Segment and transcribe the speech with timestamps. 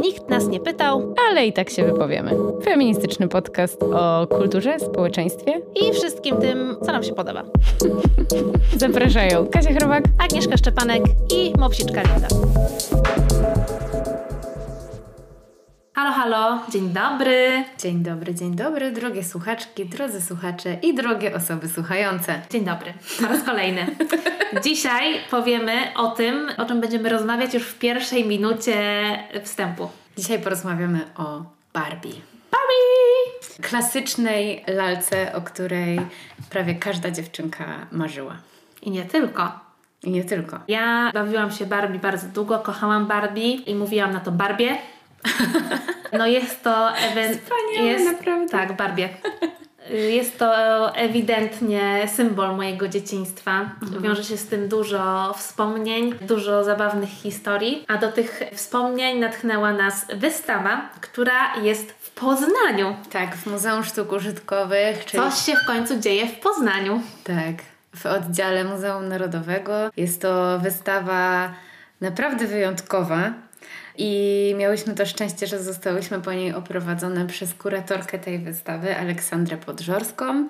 [0.00, 2.30] Nikt nas nie pytał Ale i tak się wypowiemy.
[2.64, 5.60] Feministyczny podcast o kulturze, społeczeństwie.
[5.74, 7.44] i wszystkim tym, co nam się podoba.
[8.76, 10.04] Zapraszają Kasia Chrobak.
[10.18, 11.02] Agnieszka Szczepanek
[11.34, 12.28] i Mopsiczka Linda.
[15.96, 17.64] Halo, halo, dzień dobry.
[17.78, 22.40] Dzień dobry, dzień dobry, drogie słuchaczki, drodzy słuchacze i drogie osoby słuchające.
[22.50, 23.86] Dzień dobry, po raz kolejny.
[24.64, 28.78] Dzisiaj powiemy o tym, o czym będziemy rozmawiać już w pierwszej minucie
[29.44, 29.88] wstępu.
[30.16, 32.14] Dzisiaj porozmawiamy o Barbie.
[32.50, 33.62] Barbie!
[33.62, 36.00] Klasycznej lalce, o której
[36.50, 38.36] prawie każda dziewczynka marzyła.
[38.82, 39.52] I nie tylko.
[40.02, 40.58] I nie tylko.
[40.68, 44.78] Ja bawiłam się Barbie bardzo długo, kochałam Barbie i mówiłam na to Barbie.
[46.12, 46.92] No jest to.
[46.98, 48.48] Wspaniałe, jest, naprawdę.
[48.48, 49.08] Tak, Barbie.
[49.90, 53.70] Jest to ewidentnie symbol mojego dzieciństwa.
[53.82, 54.02] Mhm.
[54.02, 60.06] Wiąże się z tym dużo wspomnień, dużo zabawnych historii, a do tych wspomnień natchnęła nas
[60.14, 62.96] wystawa, która jest w Poznaniu.
[63.10, 67.02] Tak, w Muzeum Sztuk Użytkowych, czyli Coś się w końcu dzieje w Poznaniu.
[67.24, 67.54] Tak,
[67.96, 69.72] w oddziale Muzeum Narodowego.
[69.96, 71.50] Jest to wystawa
[72.00, 73.32] naprawdę wyjątkowa.
[73.98, 80.48] I miałyśmy to szczęście, że zostałyśmy po niej oprowadzone przez kuratorkę tej wystawy, Aleksandrę Podżorską,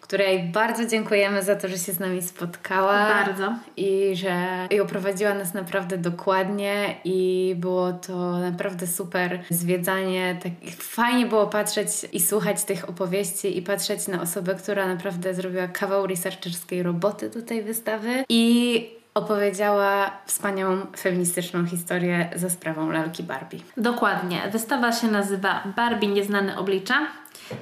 [0.00, 3.08] której bardzo dziękujemy za to, że się z nami spotkała.
[3.08, 3.54] Bardzo.
[3.76, 10.38] I że i oprowadziła nas naprawdę dokładnie i było to naprawdę super zwiedzanie.
[10.42, 15.68] Tak, fajnie było patrzeć i słuchać tych opowieści i patrzeć na osobę, która naprawdę zrobiła
[15.68, 23.58] kawał researcherskiej roboty do tej wystawy i opowiedziała wspaniałą feministyczną historię za sprawą lalki Barbie.
[23.76, 24.42] Dokładnie.
[24.52, 27.06] Wystawa się nazywa Barbie Nieznane Oblicza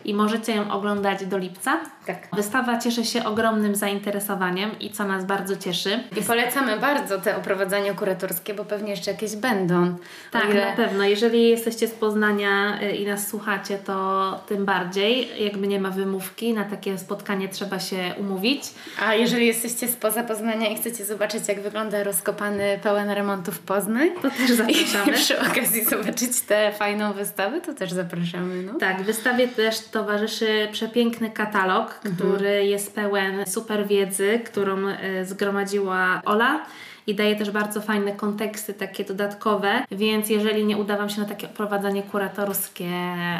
[0.04, 1.80] i możecie ją oglądać do lipca.
[2.06, 2.28] Tak.
[2.32, 6.00] Wystawa cieszy się ogromnym zainteresowaniem i co nas bardzo cieszy.
[6.16, 9.96] I polecamy bardzo te oprowadzania kuratorskie, bo pewnie jeszcze jakieś będą.
[10.30, 11.05] Tak, ile- na pewno.
[11.05, 15.44] Jeżeli jesteście z Poznania y, i nas słuchacie, to tym bardziej.
[15.44, 18.62] Jakby nie ma wymówki, na takie spotkanie trzeba się umówić.
[19.06, 24.30] A jeżeli jesteście spoza Poznania i chcecie zobaczyć, jak wygląda rozkopany pełen remontów Poznań, To
[24.30, 25.12] też i zapraszamy.
[25.12, 28.62] przy okazji zobaczyć tę fajną wystawę, to też zapraszamy.
[28.62, 28.74] No.
[28.78, 36.67] Tak, wystawie też towarzyszy przepiękny katalog, który jest pełen super wiedzy, którą e, zgromadziła Ola.
[37.07, 41.27] I daje też bardzo fajne konteksty, takie dodatkowe, więc jeżeli nie uda Wam się na
[41.27, 42.90] takie oprowadzanie kuratorskie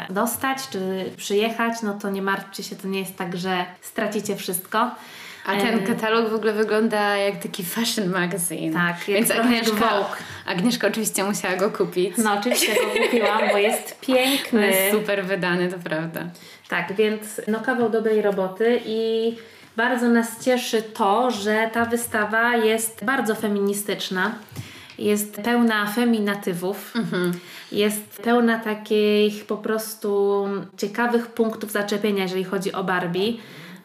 [0.09, 4.91] dostać czy przyjechać, no to nie martwcie się, to nie jest tak, że stracicie wszystko.
[5.45, 8.73] A ten katalog w ogóle wygląda jak taki fashion magazine.
[8.73, 9.89] Tak, Więc Agnieszka.
[10.45, 12.17] Agnieszka oczywiście musiała go kupić.
[12.17, 14.67] No oczywiście go kupiłam, bo jest No piękny.
[14.67, 16.21] jest super wydany, to prawda.
[16.69, 19.33] Tak, więc no kawał dobrej roboty i
[19.77, 24.35] bardzo nas cieszy to, że ta wystawa jest bardzo feministyczna.
[24.97, 26.93] Jest pełna feminatywów,
[27.71, 30.45] jest pełna takich po prostu
[30.77, 33.33] ciekawych punktów zaczepienia, jeżeli chodzi o Barbie,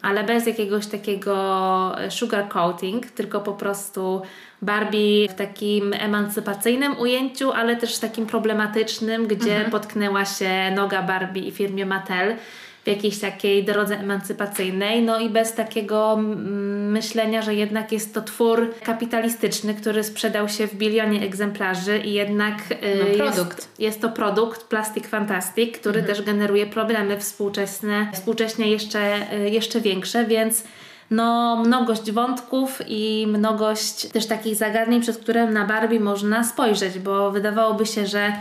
[0.03, 4.23] ale bez jakiegoś takiego sugarcoating, tylko po prostu
[4.63, 11.51] Barbie w takim emancypacyjnym ujęciu, ale też takim problematycznym, gdzie potknęła się noga Barbie i
[11.51, 12.37] firmie Mattel
[12.85, 18.23] w jakiejś takiej drodze emancypacyjnej, no i bez takiego mm, myślenia, że jednak jest to
[18.23, 22.77] twór kapitalistyczny, który sprzedał się w bilionie egzemplarzy i jednak y,
[23.19, 23.57] No, produkt.
[23.57, 29.81] Jest, jest to produkt Plastic Fantastic, który też generuje problemy współczesne, współcześnie jeszcze, y, jeszcze
[29.81, 30.65] większe, więc
[31.11, 37.31] no, mnogość wątków i mnogość też takich zagadnień, przez które na Barbie można spojrzeć, bo
[37.31, 38.33] wydawałoby się, że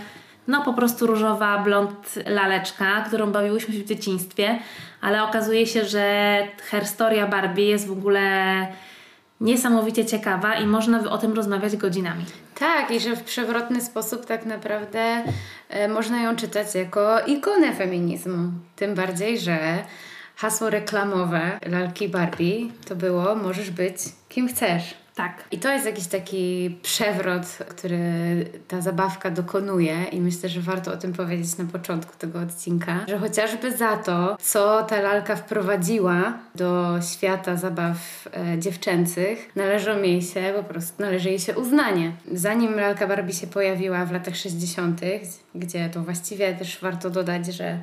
[0.47, 4.59] no po prostu różowa blond laleczka, którą bawiłyśmy się w dzieciństwie,
[5.01, 6.38] ale okazuje się, że
[6.72, 8.67] historia Barbie jest w ogóle
[9.41, 12.25] niesamowicie ciekawa i można o tym rozmawiać godzinami.
[12.59, 15.23] Tak, i że w przewrotny sposób tak naprawdę
[15.69, 18.51] e, można ją czytać jako ikonę feminizmu.
[18.75, 19.83] Tym bardziej, że
[20.35, 23.97] hasło reklamowe lalki Barbie to było możesz być
[24.29, 24.94] kim chcesz.
[25.19, 25.44] Tak.
[25.52, 28.00] I to jest jakiś taki przewrot, który
[28.68, 33.19] ta zabawka dokonuje i myślę, że warto o tym powiedzieć na początku tego odcinka, że
[33.19, 40.54] chociażby za to, co ta lalka wprowadziła do świata zabaw e, dziewczęcych, należą jej się
[40.56, 42.12] po prostu, należy jej się uznanie.
[42.31, 45.01] Zanim lalka Barbie się pojawiła w latach 60.,
[45.56, 47.80] gdzie to właściwie też warto dodać, że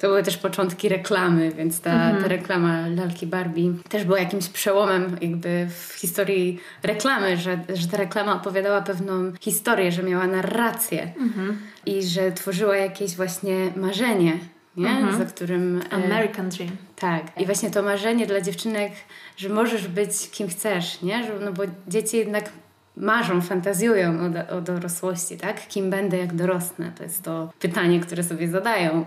[0.00, 5.16] to były też początki reklamy, więc ta, ta reklama lalki Barbie też była jakimś przełomem
[5.20, 11.12] jakby w historii reklamy, że, że ta reklama opowiadała pewną historię, że miała narrację
[11.86, 14.38] i że tworzyła jakieś właśnie marzenie,
[14.76, 14.96] nie?
[15.18, 15.80] za którym...
[15.92, 16.70] e, American Dream.
[16.96, 17.40] tak.
[17.40, 18.92] I właśnie to marzenie dla dziewczynek,
[19.36, 21.24] że możesz być kim chcesz, nie?
[21.24, 22.50] Że, no bo dzieci jednak
[22.96, 24.18] marzą, fantazjują
[24.50, 25.68] o, o dorosłości, tak?
[25.68, 26.92] Kim będę, jak dorosnę?
[26.96, 29.06] To jest to pytanie, które sobie zadają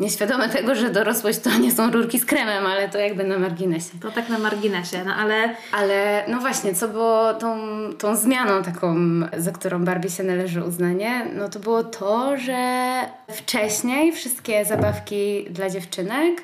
[0.00, 3.90] nieświadome tego, że dorosłość to nie są rurki z kremem, ale to jakby na marginesie.
[4.02, 5.56] To tak na marginesie, no ale...
[5.72, 7.58] Ale no właśnie, co było tą,
[7.98, 8.96] tą zmianą taką,
[9.36, 13.00] za którą Barbie się należy uznanie, no to było to, że
[13.30, 16.42] wcześniej wszystkie zabawki dla dziewczynek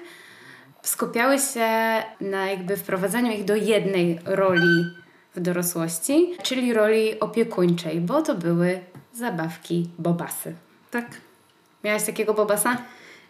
[0.83, 1.69] skupiały się
[2.21, 4.85] na jakby wprowadzaniu ich do jednej roli
[5.35, 8.81] w dorosłości, czyli roli opiekuńczej, bo to były
[9.13, 10.55] zabawki bobasy.
[10.91, 11.07] Tak.
[11.85, 12.77] Miałaś takiego bobasa?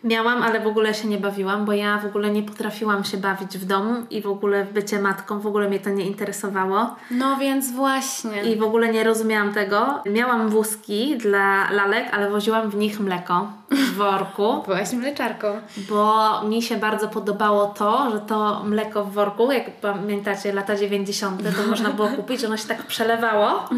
[0.05, 3.58] Miałam, ale w ogóle się nie bawiłam, bo ja w ogóle nie potrafiłam się bawić
[3.58, 6.97] w domu i w ogóle w bycie matką, w ogóle mnie to nie interesowało.
[7.11, 8.43] No więc właśnie.
[8.43, 10.02] I w ogóle nie rozumiałam tego.
[10.06, 14.63] Miałam wózki dla lalek, ale woziłam w nich mleko w worku.
[14.67, 15.61] Byłaś mleczarką.
[15.77, 21.43] Bo mi się bardzo podobało to, że to mleko w worku, jak pamiętacie lata 90.,
[21.57, 23.69] to można było kupić, że ono się tak przelewało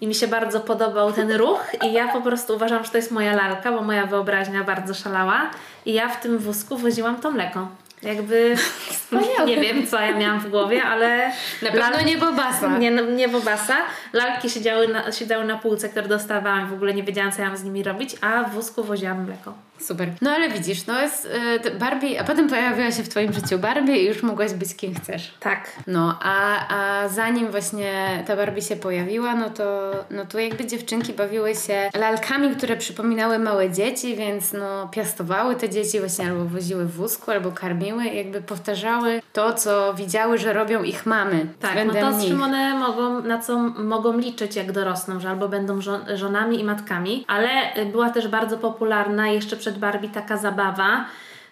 [0.00, 3.10] i mi się bardzo podobał ten ruch i ja po prostu uważam, że to jest
[3.10, 5.50] moja lalka, bo moja wyobraźnia bardzo szalała
[5.86, 7.68] i ja w tym wózku woziłam to mleko.
[8.02, 8.56] Jakby
[9.46, 11.32] nie wiem, co ja miałam w głowie, ale.
[11.62, 12.04] Na pewno lal...
[12.04, 12.78] nie Bobasa.
[12.78, 13.76] Nie, nie Bobasa.
[14.12, 17.56] Lalki siedziały na, siedziały na półce, które dostawałam, w ogóle nie wiedziałam, co ja mam
[17.56, 19.54] z nimi robić, a w wózku woziłam mleko.
[19.78, 20.12] Super.
[20.22, 21.28] No ale widzisz, no jest
[21.66, 24.94] y, Barbie, a potem pojawiła się w Twoim życiu Barbie i już mogłaś być kim
[24.94, 25.34] chcesz.
[25.40, 25.72] Tak.
[25.86, 31.12] No, a, a zanim właśnie ta Barbie się pojawiła, no to, no to jakby dziewczynki
[31.12, 36.84] bawiły się lalkami, które przypominały małe dzieci, więc no piastowały te dzieci właśnie albo woziły
[36.84, 41.46] w wózku, albo karmiły, jakby powtarzały to, co widziały, że robią ich mamy.
[41.60, 45.48] Tak, no to z czym one mogą, na co mogą liczyć jak dorosną, że albo
[45.48, 45.80] będą
[46.14, 47.48] żonami i matkami, ale
[47.92, 51.06] była też bardzo popularna jeszcze przed Barbie taka zabawa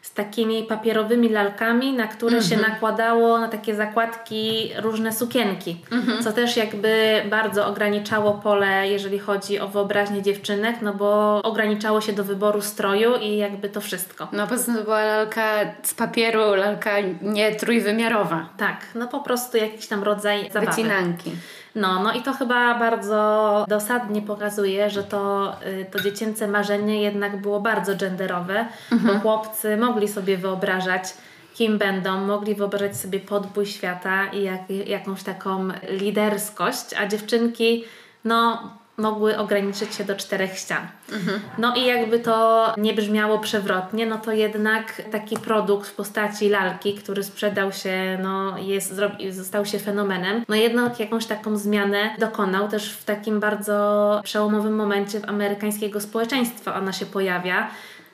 [0.05, 2.73] z takimi papierowymi lalkami, na które się mhm.
[2.73, 6.23] nakładało na takie zakładki różne sukienki, mhm.
[6.23, 12.13] co też jakby bardzo ograniczało pole, jeżeli chodzi o wyobraźnię dziewczynek, no bo ograniczało się
[12.13, 14.29] do wyboru stroju i jakby to wszystko.
[14.33, 16.91] No po prostu to była lalka z papieru, lalka
[17.23, 18.49] nie trójwymiarowa.
[18.57, 20.67] Tak, no po prostu jakiś tam rodzaj zabawy.
[20.67, 21.31] Wycinanki.
[21.75, 27.41] No, no i to chyba bardzo dosadnie pokazuje, że to, y, to dziecięce marzenie jednak
[27.41, 29.15] było bardzo genderowe, mhm.
[29.15, 31.15] bo chłopcy mogli sobie wyobrażać,
[31.55, 37.85] kim będą, mogli wyobrażać sobie podbój świata i jak, jakąś taką liderskość, a dziewczynki,
[38.25, 40.87] no mogły ograniczyć się do czterech ścian.
[41.13, 41.41] Mhm.
[41.59, 46.95] No i jakby to nie brzmiało przewrotnie, no to jednak taki produkt w postaci lalki,
[46.95, 49.01] który sprzedał się, no jest,
[49.31, 55.21] został się fenomenem, no jednak jakąś taką zmianę dokonał też w takim bardzo przełomowym momencie
[55.21, 57.71] w amerykańskiego społeczeństwa ona się pojawia,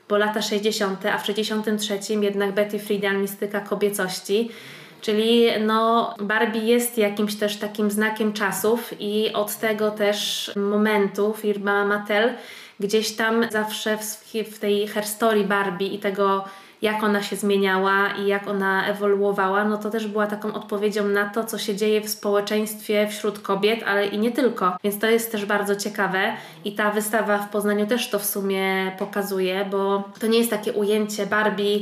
[0.09, 4.51] bo lata 60., a w 63 jednak Betty Friedan, mistyka kobiecości,
[5.01, 11.85] Czyli no, Barbie jest jakimś też takim znakiem czasów i od tego też momentu firma
[11.85, 12.33] Mattel
[12.81, 13.99] gdzieś tam zawsze
[14.53, 16.45] w, tej herstory Barbie i tego
[16.83, 21.31] jak ona się zmieniała i jak ona ewoluowała, no to też była taką odpowiedzią na
[21.31, 24.77] to, co się dzieje w społeczeństwie wśród kobiet, ale i nie tylko.
[24.85, 26.33] Więc to jest też bardzo ciekawe
[26.65, 30.73] i ta wystawa w Poznaniu też to w sumie pokazuje, bo to nie jest takie
[30.73, 31.79] ujęcie Barbie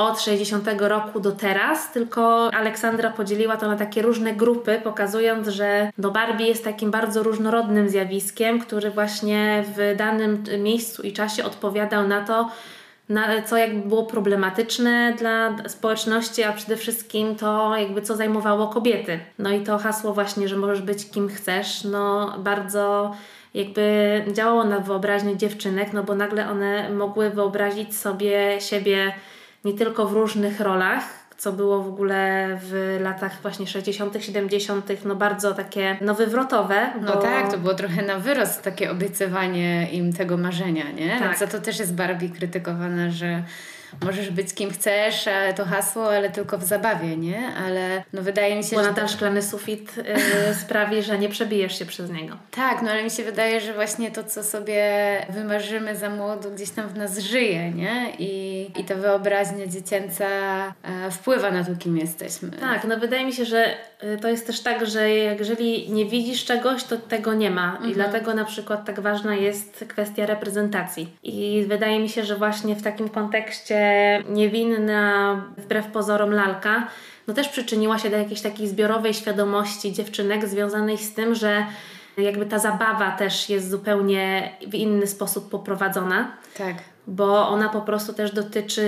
[0.00, 5.90] od 60 roku do teraz, tylko Aleksandra podzieliła to na takie różne grupy, pokazując, że
[5.98, 12.08] do Barbie jest takim bardzo różnorodnym zjawiskiem, który właśnie w danym miejscu i czasie odpowiadał
[12.08, 12.50] na to,
[13.08, 19.20] na, co jakby było problematyczne dla społeczności, a przede wszystkim to jakby co zajmowało kobiety.
[19.38, 23.14] No i to hasło właśnie, że możesz być kim chcesz, no bardzo
[23.54, 29.12] jakby działało na wyobraźnię dziewczynek, no bo nagle one mogły wyobrazić sobie siebie
[29.64, 31.04] nie tylko w różnych rolach,
[31.36, 36.90] co było w ogóle w latach właśnie 60., 70., no bardzo takie no wywrotowe.
[37.00, 41.18] No tak, to było trochę na wyrost takie obiecywanie im tego marzenia, nie?
[41.18, 41.38] Tak.
[41.38, 43.42] Za to też jest Barbie krytykowana, że
[44.02, 47.48] możesz być kim chcesz, ale to hasło, ale tylko w zabawie, nie?
[47.66, 48.88] Ale no wydaje mi się, Bo że...
[48.88, 52.36] Bo ten szklany sufit yy, sprawi, że nie przebijesz się przez niego.
[52.50, 54.82] Tak, no ale mi się wydaje, że właśnie to, co sobie
[55.30, 58.12] wymarzymy za młodu, gdzieś tam w nas żyje, nie?
[58.18, 60.26] I, i ta wyobraźnia dziecięca
[60.82, 62.50] e, wpływa na to, kim jesteśmy.
[62.50, 66.44] Tak, no wydaje mi się, że y, to jest też tak, że jeżeli nie widzisz
[66.44, 67.70] czegoś, to tego nie ma.
[67.70, 67.90] Mhm.
[67.90, 71.16] I dlatego na przykład tak ważna jest kwestia reprezentacji.
[71.22, 73.79] I wydaje mi się, że właśnie w takim kontekście
[74.28, 76.88] niewinna, wbrew pozorom lalka,
[77.26, 81.66] no też przyczyniła się do jakiejś takiej zbiorowej świadomości dziewczynek związanej z tym, że
[82.16, 86.32] jakby ta zabawa też jest zupełnie w inny sposób poprowadzona.
[86.58, 86.76] Tak.
[87.10, 88.84] Bo ona po prostu też dotyczy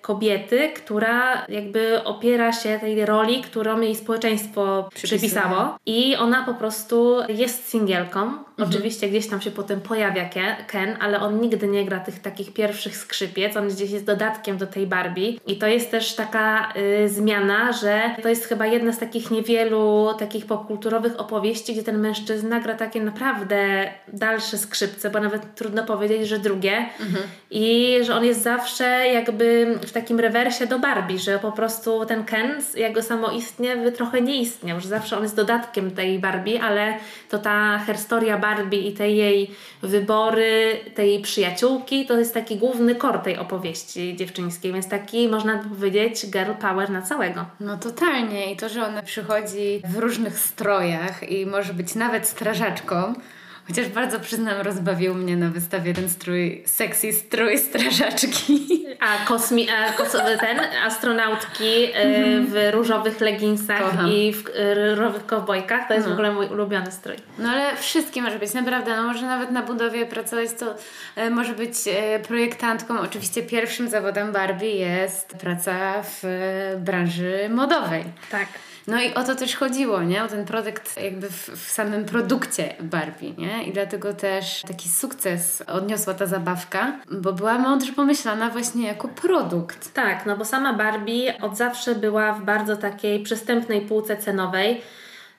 [0.00, 7.16] kobiety, która jakby opiera się tej roli, którą jej społeczeństwo przypisało i ona po prostu
[7.28, 8.20] jest singielką.
[8.20, 8.68] Mhm.
[8.70, 10.28] Oczywiście gdzieś tam się potem pojawia
[10.66, 14.66] Ken, ale on nigdy nie gra tych takich pierwszych skrzypiec, on gdzieś jest dodatkiem do
[14.66, 18.98] tej Barbie i to jest też taka y, zmiana, że to jest chyba jedna z
[18.98, 25.54] takich niewielu takich popkulturowych opowieści, gdzie ten mężczyzna gra takie naprawdę dalsze skrzypce, bo nawet
[25.54, 26.86] trudno powiedzieć, że drugie.
[27.00, 27.28] Mhm
[27.60, 32.24] i że on jest zawsze jakby w takim rewersie do Barbie, że po prostu ten
[32.24, 36.94] Ken jego samoistnie trochę nie istniał, że zawsze on jest dodatkiem tej Barbie, ale
[37.28, 39.50] to ta herstoria Barbie i te jej
[39.82, 46.30] wybory, tej przyjaciółki, to jest taki główny kor tej opowieści dziewczyńskiej, więc taki można powiedzieć
[46.30, 47.44] girl power na całego.
[47.60, 53.14] No totalnie i to, że ona przychodzi w różnych strojach i może być nawet strażaczką,
[53.68, 58.84] Chociaż bardzo przyznam, rozbawił mnie na wystawie ten strój, sexy strój strażaczki.
[59.00, 62.46] A, kosmi, a kos, ten, astronautki mm.
[62.46, 64.08] w różowych leginsach Kocham.
[64.12, 64.44] i w
[64.96, 66.10] różowych kowbojkach, to jest no.
[66.10, 67.16] w ogóle mój ulubiony strój.
[67.38, 68.96] No ale wszystkie może być, naprawdę.
[68.96, 70.74] No może nawet na budowie pracować, to
[71.16, 73.00] e, może być e, projektantką.
[73.00, 78.04] Oczywiście pierwszym zawodem Barbie jest praca w e, branży modowej.
[78.30, 78.48] Tak.
[78.88, 80.24] No i o to też chodziło, nie?
[80.24, 83.64] O ten produkt jakby w, w, samym produkcie Barbie, nie?
[83.64, 89.94] I dlatego też taki sukces odniosła ta zabawka, bo była mądrze pomyślana właśnie jako produkt.
[89.94, 94.80] Tak, no bo sama Barbie od zawsze była w bardzo takiej przystępnej półce cenowej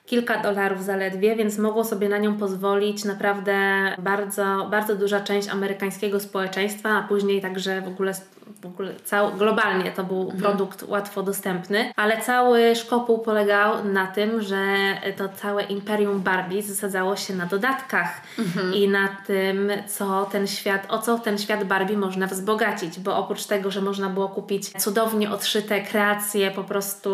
[0.06, 3.56] kilka dolarów zaledwie, więc mogło sobie na nią pozwolić naprawdę
[3.98, 8.14] bardzo, bardzo duża część amerykańskiego społeczeństwa, a później także w ogóle
[8.62, 10.40] w ogóle cał, globalnie to był mhm.
[10.40, 14.76] produkt łatwo dostępny, ale cały szkopuł polegał na tym, że
[15.16, 18.74] to całe imperium Barbie zasadzało się na dodatkach mhm.
[18.74, 23.44] i na tym, co ten świat, o co ten świat Barbie można wzbogacić, bo oprócz
[23.44, 27.10] tego, że można było kupić cudownie odszyte kreacje po prostu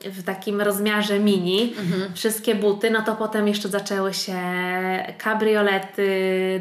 [0.00, 2.14] w takim rozmiarze mini, mhm.
[2.14, 4.38] wszystkie buty, no to potem jeszcze zaczęły się
[5.18, 6.08] kabriolety,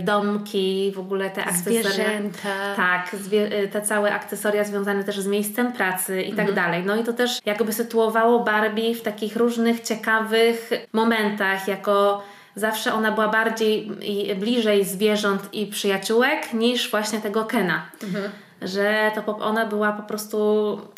[0.03, 1.81] domki, w ogóle te akcesoria.
[1.81, 2.75] Zwierzęta.
[2.75, 6.55] Tak, zwie- te całe akcesoria związane też z miejscem pracy i tak mhm.
[6.55, 6.83] dalej.
[6.85, 12.23] No i to też jakby sytuowało Barbie w takich różnych ciekawych momentach, jako
[12.55, 13.91] zawsze ona była bardziej
[14.39, 17.85] bliżej zwierząt i przyjaciółek niż właśnie tego Kena.
[18.03, 18.29] Mhm.
[18.61, 20.37] Że to ona była po prostu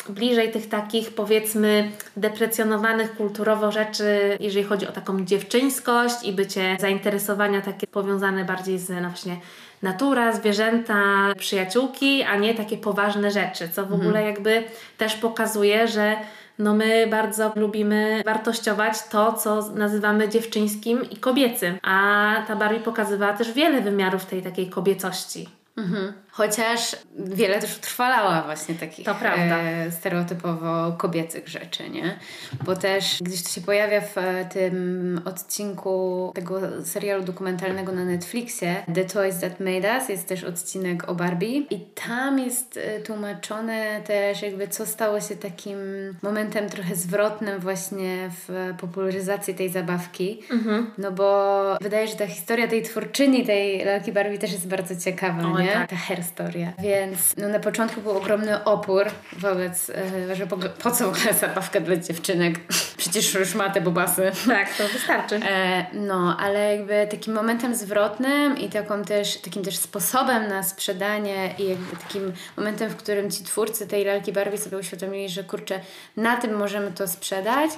[0.10, 7.62] bliżej tych takich powiedzmy deprecjonowanych kulturowo rzeczy, jeżeli chodzi o taką dziewczyńskość i bycie zainteresowania
[7.62, 9.38] takie powiązane bardziej z no właśnie
[9.82, 14.02] natura, zwierzęta, przyjaciółki, a nie takie poważne rzeczy, co w mhm.
[14.02, 14.64] ogóle jakby
[14.98, 16.16] też pokazuje, że
[16.60, 23.34] no my bardzo lubimy wartościować to, co nazywamy dziewczyńskim i kobiecym, a ta Barbie pokazywała
[23.34, 25.50] też wiele wymiarów tej takiej kobiecości.
[25.78, 26.14] Mhm.
[26.40, 29.58] Chociaż wiele też utrwalała właśnie takich to prawda.
[29.58, 32.20] E, stereotypowo kobiecych rzeczy, nie?
[32.66, 38.76] Bo też gdzieś to się pojawia w e, tym odcinku tego serialu dokumentalnego na Netflixie
[38.96, 44.02] The Toys That Made Us jest też odcinek o Barbie i tam jest e, tłumaczone
[44.02, 45.78] też jakby co stało się takim
[46.22, 50.42] momentem trochę zwrotnym właśnie w popularyzacji tej zabawki.
[50.52, 50.92] Mhm.
[50.98, 54.96] No bo wydaje się, że ta historia tej twórczyni tej lalki Barbie też jest bardzo
[54.96, 55.72] ciekawa, o, nie?
[55.72, 55.90] Tak.
[55.90, 55.96] Ta
[56.30, 56.74] historia.
[56.80, 59.06] Więc no, na początku był ogromny opór
[59.38, 62.60] wobec, e, że po, po co w ogóle zabawka dla dziewczynek?
[62.98, 64.32] Przecież już ma te bobasy.
[64.48, 65.36] Tak, to wystarczy.
[65.36, 71.56] E, no, ale jakby takim momentem zwrotnym i taką też, takim też sposobem na sprzedanie
[71.58, 75.80] i jakby takim momentem, w którym ci twórcy tej lalki Barbie sobie uświadomili, że kurczę,
[76.18, 77.72] na tym możemy to sprzedać,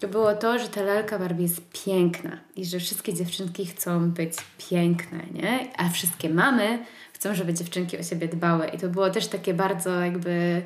[0.00, 4.32] to było to, że ta lalka Barbie jest piękna i że wszystkie dziewczynki chcą być
[4.70, 5.68] piękne, nie?
[5.76, 6.84] A wszystkie mamy
[7.24, 8.66] chcą, żeby dziewczynki o siebie dbały.
[8.66, 10.62] I to było też takie bardzo jakby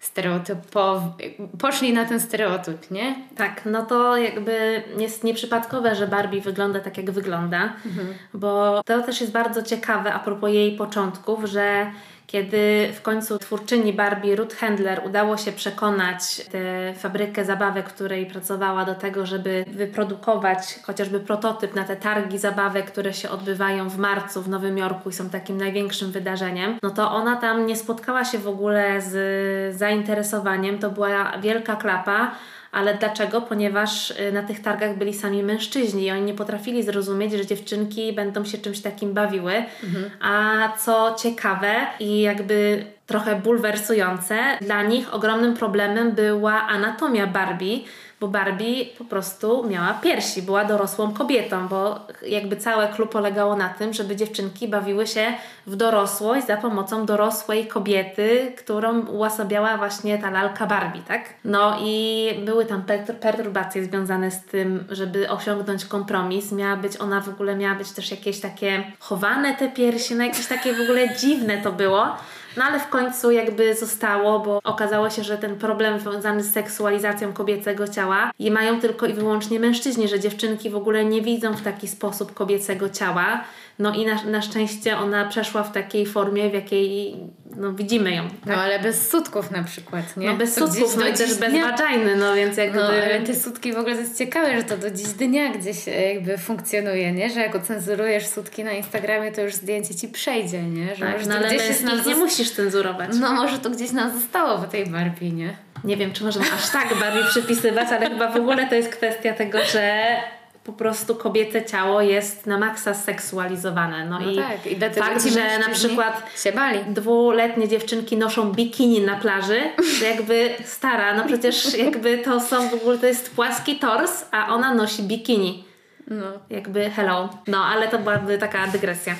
[0.00, 1.12] stereotypowe,
[1.58, 3.14] poszli na ten stereotyp, nie?
[3.36, 8.14] Tak, no to jakby jest nieprzypadkowe, że Barbie wygląda tak, jak wygląda, mhm.
[8.34, 11.90] bo to też jest bardzo ciekawe a propos jej początków, że
[12.32, 18.84] kiedy w końcu twórczyni Barbie Ruth Handler udało się przekonać tę fabrykę zabawek, której pracowała
[18.84, 24.42] do tego, żeby wyprodukować chociażby prototyp na te targi zabawek, które się odbywają w marcu
[24.42, 28.38] w Nowym Jorku i są takim największym wydarzeniem, no to ona tam nie spotkała się
[28.38, 30.78] w ogóle z zainteresowaniem.
[30.78, 32.30] To była wielka klapa
[32.72, 33.40] ale dlaczego?
[33.40, 38.12] Ponieważ y, na tych targach byli sami mężczyźni i oni nie potrafili zrozumieć, że dziewczynki
[38.12, 39.52] będą się czymś takim bawiły.
[39.84, 40.10] Mhm.
[40.20, 44.38] A co ciekawe i jakby trochę bulwersujące.
[44.60, 47.80] Dla nich ogromnym problemem była anatomia Barbie,
[48.22, 53.68] bo Barbie po prostu miała piersi, była dorosłą kobietą, bo jakby całe klub polegało na
[53.68, 55.32] tym, żeby dziewczynki bawiły się
[55.66, 61.34] w dorosłość za pomocą dorosłej kobiety, którą uosabiała właśnie ta lalka Barbie, tak?
[61.44, 62.82] No i były tam
[63.20, 66.52] perturbacje związane z tym, żeby osiągnąć kompromis.
[66.52, 70.46] Miała być, ona w ogóle miała być też jakieś takie chowane te piersi, no jakieś
[70.46, 72.16] takie w ogóle dziwne to było.
[72.56, 77.32] No ale w końcu jakby zostało, bo okazało się, że ten problem związany z seksualizacją
[77.32, 81.62] kobiecego ciała i mają tylko i wyłącznie mężczyźni, że dziewczynki w ogóle nie widzą w
[81.62, 83.44] taki sposób kobiecego ciała.
[83.78, 87.16] No i na, na szczęście ona przeszła w takiej formie, w jakiej
[87.56, 88.28] no, widzimy ją.
[88.28, 88.46] Tak?
[88.46, 90.26] No ale bez sutków na przykład, nie?
[90.26, 91.76] No bez to sutków, no i też bez dnia...
[91.76, 92.78] waginy, no więc jakby...
[92.78, 95.88] No ale te sutki w ogóle to jest ciekawe, że to do dziś dnia gdzieś
[95.88, 97.30] e, jakby funkcjonuje, nie?
[97.30, 100.96] Że jak ocenzurujesz sutki na Instagramie, to już zdjęcie Ci przejdzie, nie?
[100.96, 103.10] Że tak, no ale gdzieś bez nich nie musisz cenzurować.
[103.20, 105.56] No może to gdzieś nam zostało w tej Barbie, nie?
[105.84, 109.34] Nie wiem, czy możemy aż tak Barbie przypisywać, ale chyba w ogóle to jest kwestia
[109.34, 110.16] tego, że
[110.64, 114.06] po prostu kobiece ciało jest na maksa seksualizowane.
[114.06, 114.66] No, no i tak.
[114.66, 116.78] I fakt, że na przykład się bali.
[116.88, 119.60] dwuletnie dziewczynki noszą bikini na plaży,
[120.00, 124.54] to jakby stara, no przecież jakby to są w ogóle, to jest płaski tors, a
[124.54, 125.64] ona nosi bikini.
[126.08, 126.26] No.
[126.50, 127.28] Jakby hello.
[127.46, 129.14] No, ale to byłaby taka dygresja.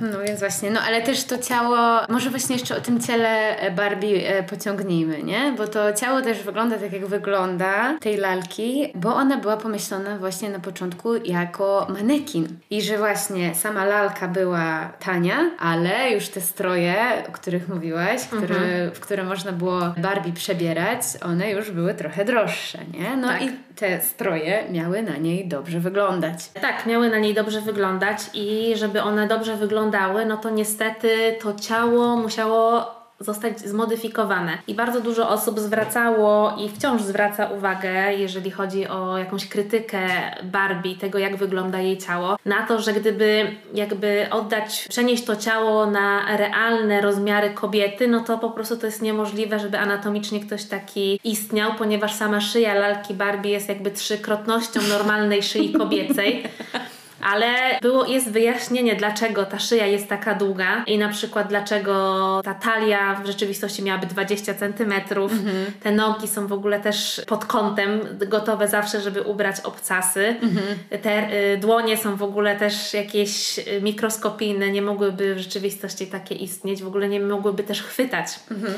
[0.00, 1.76] No więc właśnie, no ale też to ciało,
[2.08, 5.54] może właśnie jeszcze o tym ciele Barbie e, pociągnijmy, nie?
[5.56, 10.50] Bo to ciało też wygląda tak, jak wygląda tej lalki, bo ona była pomyślona właśnie
[10.50, 12.48] na początku jako manekin.
[12.70, 16.96] I że właśnie sama lalka była tania, ale już te stroje,
[17.28, 18.90] o których mówiłaś, które, mhm.
[18.90, 23.16] w które można było Barbie przebierać, one już były trochę droższe, nie?
[23.16, 23.42] No tak.
[23.42, 26.48] i te stroje miały na niej dobrze wyglądać.
[26.60, 29.87] Tak, miały na niej dobrze wyglądać i żeby one dobrze wyglądały,
[30.26, 34.58] no to niestety to ciało musiało zostać zmodyfikowane.
[34.66, 40.00] I bardzo dużo osób zwracało i wciąż zwraca uwagę, jeżeli chodzi o jakąś krytykę
[40.42, 45.86] Barbie, tego jak wygląda jej ciało, na to, że gdyby jakby oddać, przenieść to ciało
[45.86, 51.20] na realne rozmiary kobiety, no to po prostu to jest niemożliwe, żeby anatomicznie ktoś taki
[51.24, 56.42] istniał, ponieważ sama szyja lalki Barbie jest jakby trzykrotnością normalnej szyi kobiecej.
[57.20, 62.54] ale było, jest wyjaśnienie, dlaczego ta szyja jest taka długa i na przykład dlaczego ta
[62.54, 65.32] talia w rzeczywistości miałaby 20 centymetrów.
[65.32, 65.66] Mhm.
[65.82, 70.26] Te nogi są w ogóle też pod kątem, gotowe zawsze, żeby ubrać obcasy.
[70.26, 70.66] Mhm.
[71.02, 76.34] Te y, dłonie są w ogóle też jakieś y, mikroskopijne, nie mogłyby w rzeczywistości takie
[76.34, 78.28] istnieć, w ogóle nie mogłyby też chwytać.
[78.50, 78.74] Mhm.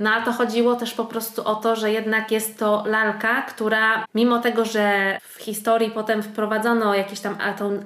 [0.00, 4.04] No ale to chodziło też po prostu o to, że jednak jest to lalka, która
[4.14, 7.36] mimo tego, że w historii potem wprowadzono jakieś tam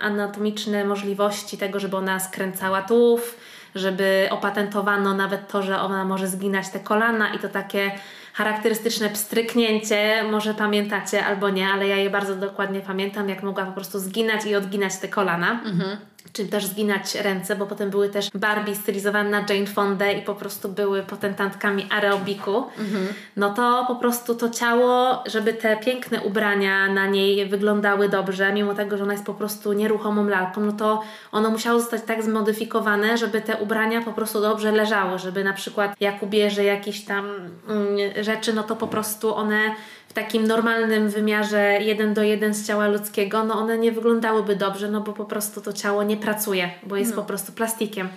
[0.01, 3.39] anatomiczne możliwości tego, żeby ona skręcała tułów,
[3.75, 7.91] żeby opatentowano nawet to, że ona może zginać te kolana i to takie
[8.35, 13.73] charakterystyczne pstryknięcie, może pamiętacie albo nie, ale ja je bardzo dokładnie pamiętam, jak mogła po
[13.73, 15.51] prostu zginać i odginać te kolana.
[15.65, 15.97] Mhm
[16.33, 20.35] czy też zginać ręce, bo potem były też Barbie stylizowane na Jane Fonda i po
[20.35, 23.07] prostu były potentantkami aerobiku, mhm.
[23.37, 28.75] no to po prostu to ciało, żeby te piękne ubrania na niej wyglądały dobrze, mimo
[28.75, 33.19] tego, że ona jest po prostu nieruchomą lalką, no to ono musiało zostać tak zmodyfikowane,
[33.19, 37.27] żeby te ubrania po prostu dobrze leżały, żeby na przykład jak ubierze jakieś tam
[37.69, 39.75] mm, rzeczy, no to po prostu one
[40.15, 45.01] takim normalnym wymiarze jeden do jeden z ciała ludzkiego, no one nie wyglądałyby dobrze, no
[45.01, 47.17] bo po prostu to ciało nie pracuje, bo jest no.
[47.17, 48.09] po prostu plastikiem.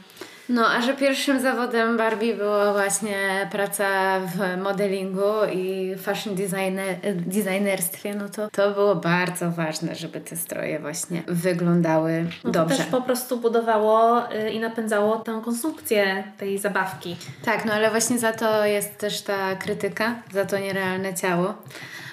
[0.50, 8.16] No, a że pierwszym zawodem Barbie była właśnie praca w modelingu i fashion designer, designerstwie,
[8.16, 12.76] no to to było bardzo ważne, żeby te stroje właśnie wyglądały no dobrze.
[12.76, 17.16] To też po prostu budowało y, i napędzało tę konsumpcję tej zabawki.
[17.46, 21.54] Tak, no ale właśnie za to jest też ta krytyka, za to nierealne ciało.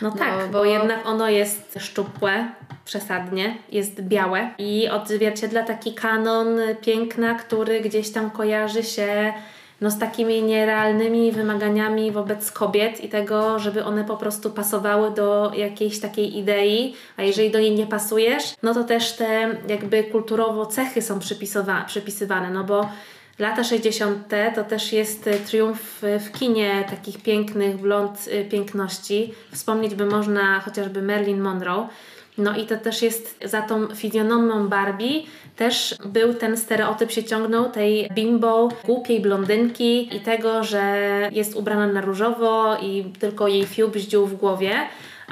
[0.02, 0.58] No, no tak, bo...
[0.58, 2.48] bo jednak ono jest szczupłe,
[2.84, 6.48] przesadnie, jest białe i odzwierciedla taki kanon
[6.80, 9.32] piękna, który gdzieś tam kojarzy się
[9.80, 15.52] no, z takimi nierealnymi wymaganiami wobec kobiet i tego, żeby one po prostu pasowały do
[15.56, 20.66] jakiejś takiej idei, a jeżeli do niej nie pasujesz, no to też te jakby kulturowo
[20.66, 21.18] cechy są
[21.86, 22.88] przypisywane, no bo
[23.38, 24.28] lata 60.
[24.54, 29.34] to też jest triumf w kinie takich pięknych blond y, piękności.
[29.52, 31.88] Wspomnieć by można chociażby Marilyn Monroe,
[32.38, 35.22] no i to też jest za tą fizjonomią Barbie
[35.56, 40.98] też był ten stereotyp się ciągnął tej bimbo, głupiej blondynki i tego, że
[41.32, 44.76] jest ubrana na różowo i tylko jej fiu bździł w głowie.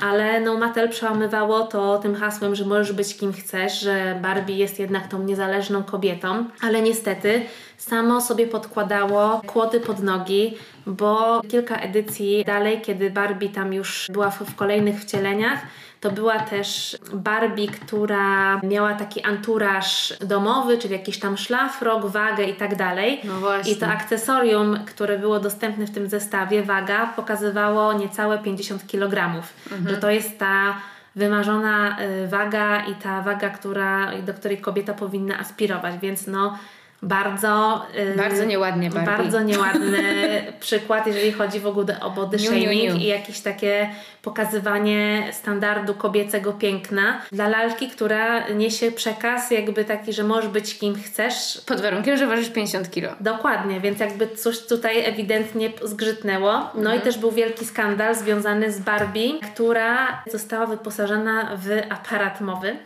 [0.03, 4.79] Ale no Mattel przełamywało to tym hasłem, że możesz być kim chcesz, że Barbie jest
[4.79, 7.43] jednak tą niezależną kobietą, ale niestety
[7.77, 14.31] samo sobie podkładało kłody pod nogi, bo kilka edycji dalej, kiedy Barbie tam już była
[14.31, 15.59] w, kolejnych wcieleniach,
[16.05, 22.55] to była też Barbie, która miała taki anturaż domowy, czyli jakiś tam szlafrok, wagę i
[22.55, 23.21] tak dalej.
[23.25, 23.73] No właśnie.
[23.73, 29.43] I to akcesorium, które było dostępne w tym zestawie, waga, pokazywało niecałe 50 kg.
[29.73, 29.89] Mhm.
[29.89, 30.75] Że to jest ta
[31.17, 35.99] wymarzona y, waga i ta waga, która, do której kobieta powinna aspirować.
[35.99, 36.59] Więc no
[37.05, 39.07] bardzo, yy, bardzo nieładnie Barbie.
[39.07, 40.03] Bardzo nieładny
[40.61, 43.91] przykład, jeżeli chodzi w ogóle o body shaming i jakieś takie
[44.23, 50.95] pokazywanie standardu kobiecego piękna dla lalki, która niesie przekaz jakby taki, że możesz być kim
[50.95, 51.61] chcesz.
[51.67, 53.11] Pod warunkiem, że ważysz 50 kilo.
[53.21, 56.53] Dokładnie, więc jakby coś tutaj ewidentnie zgrzytnęło.
[56.75, 56.99] No mhm.
[56.99, 62.77] i też był wielki skandal związany z Barbie, która została wyposażona w aparat mowy.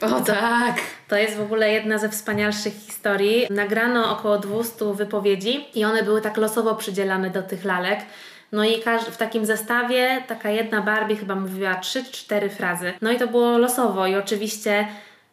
[0.00, 0.76] O tak!
[1.08, 3.46] To jest w ogóle jedna ze wspanialszych historii.
[3.50, 8.00] Nagrano około 200 wypowiedzi i one były tak losowo przydzielane do tych lalek.
[8.52, 12.92] No i w takim zestawie taka jedna Barbie chyba mówiła 3-4 frazy.
[13.02, 14.88] No i to było losowo i oczywiście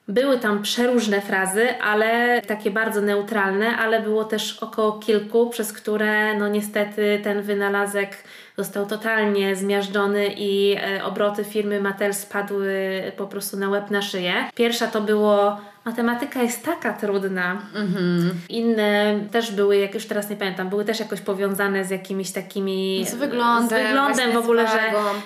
[0.08, 6.38] były tam przeróżne frazy, ale takie bardzo neutralne, ale było też około kilku, przez które
[6.38, 8.17] no niestety ten wynalazek
[8.58, 14.34] został totalnie zmiażdżony i e, obroty firmy Mattel spadły po prostu na łeb na szyję.
[14.56, 17.62] Pierwsza to było matematyka jest taka trudna.
[17.74, 18.30] Mm-hmm.
[18.50, 23.06] Inne też były, jak już teraz nie pamiętam, były też jakoś powiązane z jakimiś takimi...
[23.06, 23.80] Z wyglądem.
[23.80, 24.80] Z wyglądem w ogóle, że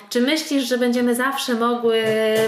[0.08, 2.04] czy myślisz, że będziemy zawsze mogły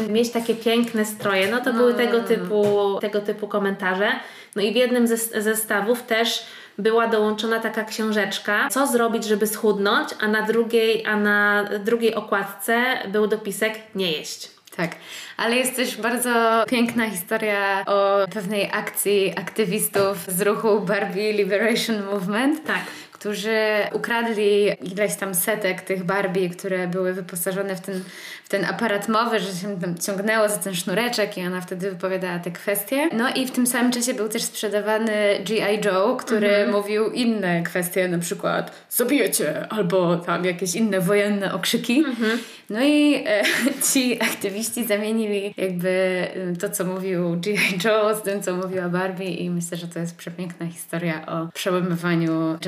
[0.08, 1.50] mieć takie piękne stroje?
[1.50, 1.78] No to no.
[1.78, 4.08] były tego typu, tego typu komentarze.
[4.56, 6.46] No i w jednym ze zestawów też
[6.82, 12.84] była dołączona taka książeczka, co zrobić, żeby schudnąć, a na drugiej, a na drugiej okładce
[13.08, 14.50] był dopisek nie jeść.
[14.76, 14.90] Tak,
[15.36, 22.66] ale jest też bardzo piękna historia o pewnej akcji aktywistów z ruchu Barbie Liberation Movement.
[22.66, 22.80] Tak
[23.20, 23.58] którzy
[23.92, 28.02] ukradli ileś tam setek tych Barbie, które były wyposażone w ten,
[28.44, 32.38] w ten aparat mowy, że się tam ciągnęło za ten sznureczek i ona wtedy wypowiadała
[32.38, 33.08] te kwestie.
[33.12, 35.12] No i w tym samym czasie był też sprzedawany
[35.44, 35.84] G.I.
[35.84, 36.70] Joe, który mhm.
[36.70, 41.98] mówił inne kwestie, na przykład zabijecie, albo tam jakieś inne wojenne okrzyki.
[41.98, 42.38] Mhm.
[42.70, 43.42] No i e,
[43.92, 47.78] ci aktywiści zamienili jakby e, to, co mówił G.I.
[47.84, 52.58] Joe z tym, co mówiła Barbie i myślę, że to jest przepiękna historia o przełamywaniu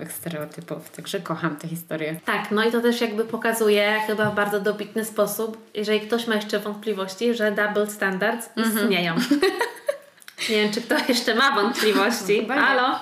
[0.00, 0.90] genderowych stereotypów.
[0.90, 2.20] Także kocham tę historię.
[2.24, 6.34] Tak, no i to też jakby pokazuje chyba w bardzo dobitny sposób, jeżeli ktoś ma
[6.34, 8.76] jeszcze wątpliwości, że double standards mhm.
[8.76, 9.14] istnieją.
[10.50, 12.46] Nie wiem, czy kto jeszcze ma wątpliwości.
[12.48, 12.98] Halo?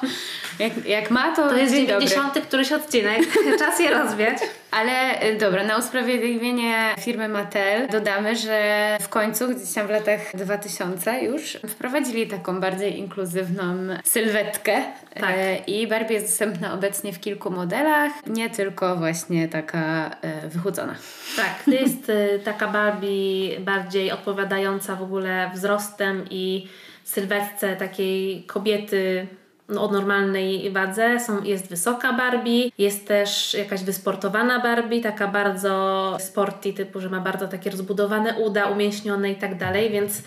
[0.58, 1.48] Jak, jak ma, to.
[1.48, 2.42] To jest 90 dobry.
[2.42, 3.22] któryś odcinek.
[3.58, 4.38] Czas je rozwiać.
[4.70, 10.20] Ale y, dobra, na usprawiedliwienie firmy Mattel dodamy, że w końcu, gdzieś tam w latach
[10.34, 14.82] 2000 już, wprowadzili taką bardziej inkluzywną sylwetkę.
[15.14, 15.30] Tak.
[15.36, 20.94] E, I Barbie jest dostępna obecnie w kilku modelach, nie tylko właśnie taka e, wychudzona.
[21.36, 26.68] Tak, to jest e, taka Barbie bardziej odpowiadająca w ogóle wzrostem i
[27.04, 29.26] sylwetce takiej kobiety
[29.76, 31.20] o normalnej wadze.
[31.20, 37.20] Są, jest wysoka Barbie, jest też jakaś wysportowana Barbie, taka bardzo sporty typu, że ma
[37.20, 40.22] bardzo takie rozbudowane uda, umięśnione i tak dalej, więc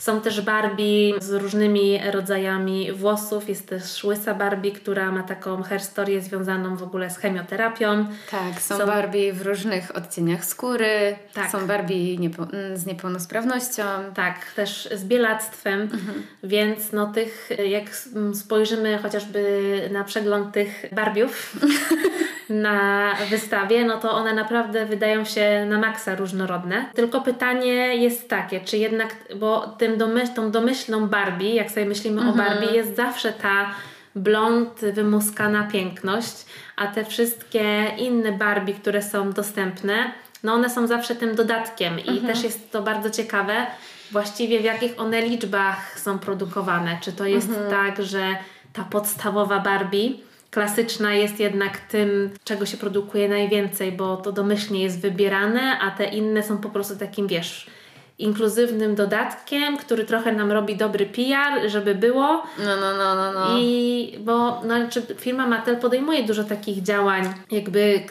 [0.00, 3.48] są też Barbie z różnymi rodzajami włosów.
[3.48, 8.06] Jest też łysa Barbie, która ma taką herstorię związaną w ogóle z chemioterapią.
[8.30, 8.86] Tak, są, są...
[8.86, 11.16] Barbie w różnych odcieniach skóry.
[11.34, 11.50] Tak.
[11.50, 12.46] Są Barbie niepo...
[12.74, 13.82] z niepełnosprawnością.
[14.14, 15.80] Tak, też z bielactwem.
[15.80, 16.22] Mhm.
[16.42, 17.84] Więc no tych, jak
[18.34, 19.42] spojrzymy chociażby
[19.92, 21.56] na przegląd tych Barbiów,
[22.50, 26.90] na wystawie, no to one naprawdę wydają się na maksa różnorodne.
[26.94, 32.20] Tylko pytanie jest takie, czy jednak, bo tym domyśl, tą domyślną Barbie, jak sobie myślimy
[32.20, 32.34] mhm.
[32.34, 33.74] o Barbie, jest zawsze ta
[34.14, 41.14] blond, wymuskana piękność, a te wszystkie inne Barbie, które są dostępne, no one są zawsze
[41.14, 42.26] tym dodatkiem i mhm.
[42.26, 43.66] też jest to bardzo ciekawe,
[44.10, 46.98] właściwie w jakich one liczbach są produkowane.
[47.00, 47.70] Czy to jest mhm.
[47.70, 48.36] tak, że
[48.72, 50.10] ta podstawowa Barbie
[50.50, 56.04] klasyczna jest jednak tym, czego się produkuje najwięcej, bo to domyślnie jest wybierane, a te
[56.04, 57.66] inne są po prostu takim, wiesz,
[58.20, 62.42] inkluzywnym dodatkiem, który trochę nam robi dobry PR, żeby było.
[62.58, 63.32] No, no, no, no.
[63.32, 63.58] no.
[63.58, 68.04] I bo no, znaczy firma Mattel podejmuje dużo takich działań, jakby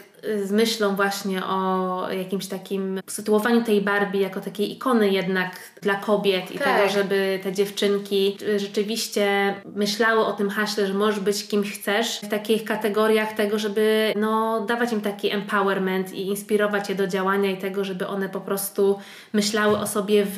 [0.43, 6.51] z myślą właśnie o jakimś takim sytuowaniu tej Barbie jako takiej ikony jednak dla kobiet
[6.51, 6.67] i Tak.
[6.67, 12.27] tego, żeby te dziewczynki rzeczywiście myślały o tym haśle, że możesz być kim chcesz w
[12.27, 17.57] takich kategoriach tego, żeby no, dawać im taki empowerment i inspirować je do działania i
[17.57, 18.99] tego, żeby one po prostu
[19.33, 20.37] myślały o sobie w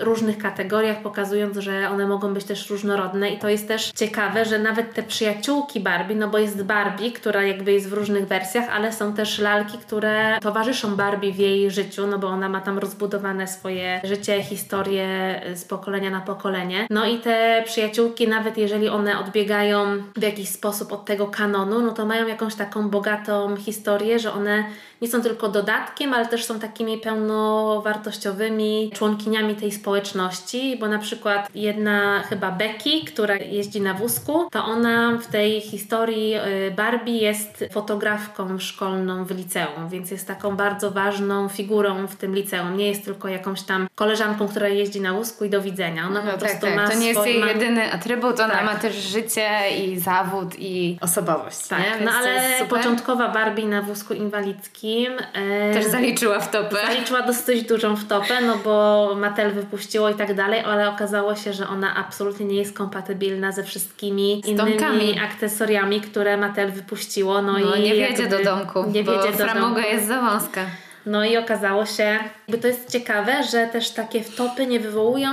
[0.00, 4.58] różnych kategoriach, pokazując, że one mogą być też różnorodne i to jest też ciekawe, że
[4.58, 8.92] nawet te przyjaciółki Barbie, no bo jest Barbie, która jakby jest w różnych wersjach, ale
[8.92, 13.48] są też lalki, które towarzyszą Barbie w jej życiu, no bo ona ma tam rozbudowane
[13.48, 16.86] swoje życie, historię z pokolenia na pokolenie.
[16.90, 21.92] No i te przyjaciółki, nawet jeżeli one odbiegają w jakiś sposób od tego kanonu, no
[21.92, 24.64] to mają jakąś taką bogatą historię, że one
[25.02, 31.48] nie są tylko dodatkiem, ale też są takimi pełnowartościowymi członkiniami tej społeczności, bo na przykład
[31.54, 37.64] jedna chyba Becky, która jeździ na wózku, to ona w tej historii y, Barbie jest
[37.72, 42.76] fotografką szkolną w liceum, więc jest taką bardzo ważną figurą w tym liceum.
[42.76, 46.06] Nie jest tylko jakąś tam koleżanką, która jeździ na wózku i do widzenia.
[46.06, 46.76] Ona No po tak, prostu tak.
[46.76, 48.64] ma To nie jest jej ma- jedyny atrybut, ona Tak.
[48.64, 49.48] ma też życie
[49.84, 52.04] i zawód i osobowość, Tak, nie?
[52.06, 54.89] no ale początkowa Barbie na wózku inwalidzkim
[55.34, 56.76] e, Też zaliczyła w topę.
[56.86, 61.68] zaliczyła dosyć dużą wtopę, no bo Mattel wypuściło i tak dalej, ale okazało się, że
[61.68, 67.42] ona absolutnie nie jest kompatybilna ze wszystkimi innymi akcesoriami, które Mattel wypuściło.
[67.42, 69.80] No, No i nie wiedzie do domku, Nie bo wiedzie do framuga domku.
[69.90, 70.60] jest za wąska.
[71.06, 72.02] No i okazało się,
[72.48, 75.30] jakby to jest ciekawe, że też takie wtopy nie wywołują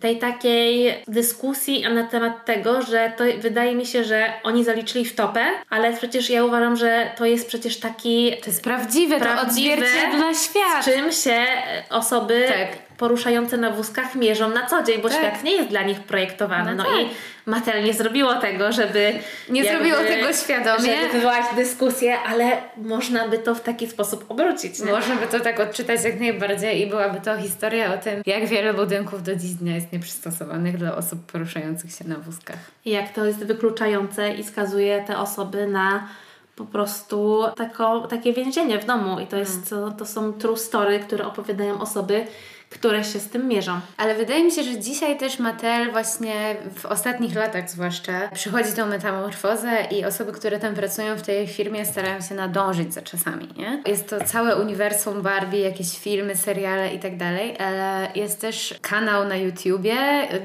[0.00, 5.44] tej takiej dyskusji na temat tego, że to wydaje mi się, że oni zaliczyli wtopę,
[5.70, 10.34] ale przecież ja uważam, że to jest przecież taki To jest prawdziwe, Prawdziwe, to odzwierciedla
[10.34, 10.82] świat.
[10.82, 11.44] z czym się
[11.90, 12.96] osoby Tak.
[12.96, 15.18] poruszające na wózkach mierzą na co dzień, bo Tak.
[15.18, 16.74] świat nie jest dla nich projektowany.
[16.74, 17.00] No No, tak.
[17.02, 17.06] i
[17.48, 19.12] Mattel nie zrobiło tego, żeby
[19.48, 20.96] Nie zrobiło tego świadomie.
[20.96, 24.80] Żeby wywołać dyskusję, ale można by to w taki sposób obrócić.
[24.80, 24.92] Nie?
[24.92, 28.74] Można by to tak odczytać jak najbardziej i byłaby to historia o tym, jak wiele
[28.74, 32.58] budynków do dziś dnia jest nieprzystosowanych dla osób poruszających się na wózkach.
[32.84, 36.08] I jak to jest wykluczające i skazuje te osoby na
[36.56, 39.20] po prostu tako, takie więzienie w domu.
[39.20, 39.90] I to, jest, Mm.
[39.90, 42.26] to, to są true story, które opowiadają osoby,
[42.70, 43.80] które się z tym mierzą.
[43.96, 48.86] Ale wydaje mi się, że dzisiaj też Mattel właśnie w ostatnich latach zwłaszcza przychodzi tą
[48.86, 53.82] metamorfozę i osoby, które tam pracują w tej firmie starają się nadążyć za czasami, nie?
[53.86, 59.28] Jest to całe uniwersum Barbie, jakieś filmy, seriale i tak dalej, ale jest też kanał
[59.28, 59.96] na YouTubie,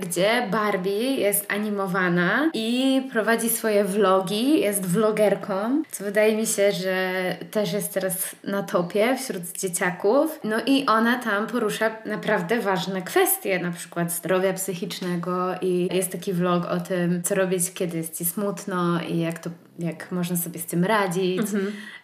[0.01, 7.13] gdzie Barbie jest animowana i prowadzi swoje vlogi, jest vlogerką, co wydaje mi się, że
[7.51, 10.39] też jest teraz na topie wśród dzieciaków.
[10.43, 16.33] No i ona tam porusza naprawdę ważne kwestie, na przykład zdrowia psychicznego i jest taki
[16.33, 20.59] vlog o tym, co robić, kiedy jest ci smutno i jak to jak można sobie
[20.59, 21.41] z tym radzić,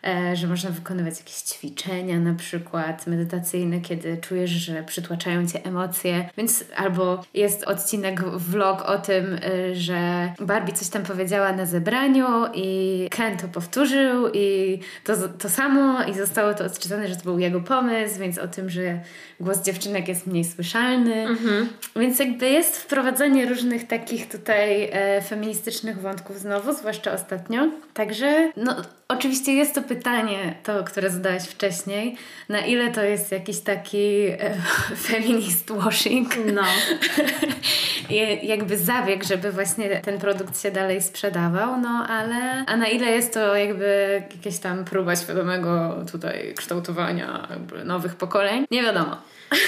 [0.07, 6.29] e, że można wykonywać jakieś ćwiczenia na przykład medytacyjne, kiedy czujesz, że przytłaczają cię emocje,
[6.37, 12.27] więc albo jest odcinek vlog o tym, e, że Barbie coś tam powiedziała na zebraniu
[12.53, 17.39] i Ken to powtórzył i to, to samo i zostało to odczytane, że to był
[17.39, 18.99] jego pomysł, więc o tym, że
[19.39, 21.25] głos dziewczynek jest mniej słyszalny.
[21.95, 27.58] Więc jakby jest wprowadzenie różnych takich tutaj e, feministycznych wątków znowu, zwłaszcza ostatnio.
[27.93, 28.75] Także no,
[29.07, 32.17] oczywiście jest to pytanie, to, które zadałeś wcześniej,
[32.49, 34.55] na ile to jest jakiś taki e,
[35.07, 36.35] feminist washing.
[36.53, 36.61] No.
[38.09, 43.11] I jakby zabieg, żeby właśnie ten produkt się dalej sprzedawał, no ale a na ile
[43.11, 47.47] jest to jakby jakaś tam próba świadomego tutaj kształtowania
[47.85, 49.17] nowych pokoleń, nie wiadomo.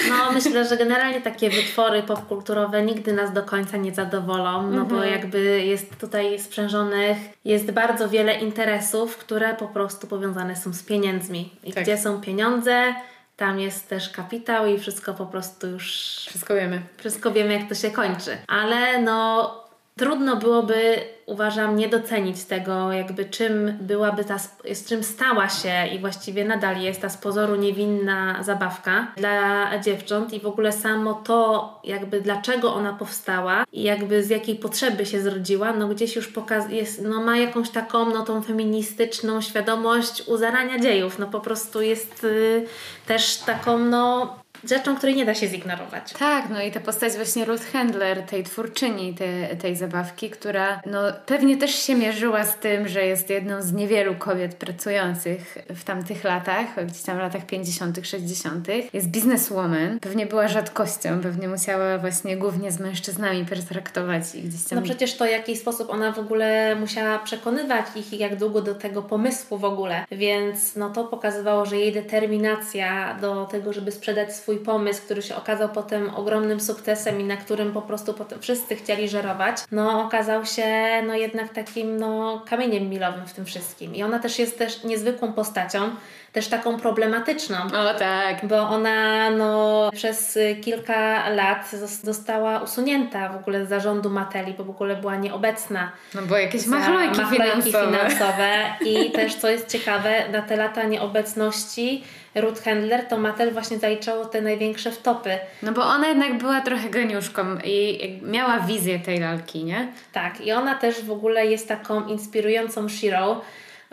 [0.08, 5.04] No, myślę, że generalnie takie wytwory popkulturowe nigdy nas do końca nie zadowolą, no bo
[5.04, 11.52] jakby jest tutaj sprzężonych, jest bardzo wiele interesów, które po prostu powiązane są z pieniędzmi.
[11.64, 11.82] I Tak.
[11.84, 12.94] gdzie są pieniądze,
[13.36, 15.92] tam jest też kapitał i wszystko po prostu już
[16.28, 16.82] Wszystko wiemy.
[16.98, 18.36] wszystko wiemy, jak to się kończy.
[18.48, 19.61] Ale no,
[19.96, 24.38] trudno byłoby, uważam, nie docenić tego, jakby czym byłaby ta,
[24.72, 30.32] z czym stała się i właściwie nadal jest ta z pozoru niewinna zabawka dla dziewcząt
[30.32, 35.20] i w ogóle samo to, jakby dlaczego ona powstała i jakby z jakiej potrzeby się
[35.20, 40.78] zrodziła, no gdzieś już pokaz jest, no ma jakąś taką, no tą feministyczną świadomość uzarania
[40.78, 42.66] dziejów, no po prostu jest y,
[43.06, 46.12] też taką, no rzeczą, której nie da się zignorować.
[46.18, 50.98] Tak, no i ta postać właśnie Ruth Handler, tej twórczyni te, tej zabawki, która no
[51.26, 56.24] pewnie też się mierzyła z tym, że jest jedną z niewielu kobiet pracujących w tamtych
[56.24, 58.68] latach, gdzieś tam w latach 50., 60.
[58.92, 64.78] Jest bizneswoman, pewnie była rzadkością, pewnie musiała właśnie głównie z mężczyznami pertraktować i gdzieś tam...
[64.78, 68.62] No przecież to w jaki sposób ona w ogóle musiała przekonywać ich i jak długo
[68.62, 73.92] do tego pomysłu w ogóle, więc no to pokazywało, że jej determinacja do tego, żeby
[73.92, 78.40] sprzedać swój pomysł, który się okazał potem ogromnym sukcesem i na którym po prostu potem
[78.40, 80.66] wszyscy chcieli żerować, no okazał się
[81.06, 83.94] no jednak takim no kamieniem milowym w tym wszystkim.
[83.94, 85.90] I ona też jest też niezwykłą postacią,
[86.32, 87.56] też taką problematyczną.
[87.56, 88.46] O tak.
[88.46, 91.70] Bo ona no, przez kilka lat
[92.02, 95.92] została usunięta w ogóle z zarządu Mateli, bo w ogóle była nieobecna.
[96.14, 97.86] No bo jakieś machlojki, machlojki finansowe.
[97.86, 98.50] finansowe.
[98.90, 104.24] I też, co jest ciekawe, na te lata nieobecności Ruth Handler, to Mattel właśnie zaliczało
[104.42, 105.38] te największe wtopy.
[105.62, 109.88] No bo ona jednak była trochę geniuszką i miała wizję tej lalki, nie?
[110.12, 113.40] Tak, i ona też w ogóle jest taką inspirującą Shiro,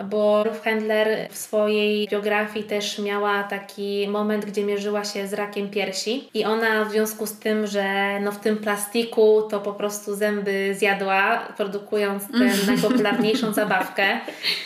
[0.03, 5.69] bo Ruth Handler w swojej biografii też miała taki moment, gdzie mierzyła się z rakiem
[5.69, 10.15] piersi i ona w związku z tym, że no w tym plastiku to po prostu
[10.15, 14.19] zęby zjadła, produkując tę najpopularniejszą zabawkę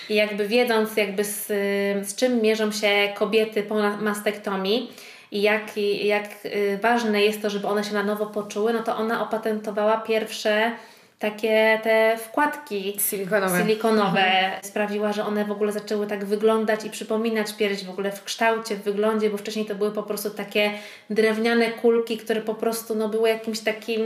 [0.09, 1.47] i jakby wiedząc jakby z,
[2.07, 4.91] z czym mierzą się kobiety po mastektomii,
[5.33, 8.97] i jak, jak y, ważne jest to, żeby one się na nowo poczuły, no to
[8.97, 10.71] ona opatentowała pierwsze
[11.19, 14.63] takie te wkładki silikonowe, silikonowe mhm.
[14.63, 18.75] sprawiła, że one w ogóle zaczęły tak wyglądać i przypominać pierś w ogóle w kształcie,
[18.75, 20.71] w wyglądzie, bo wcześniej to były po prostu takie
[21.09, 24.01] drewniane kulki, które po prostu no, były jakimś takim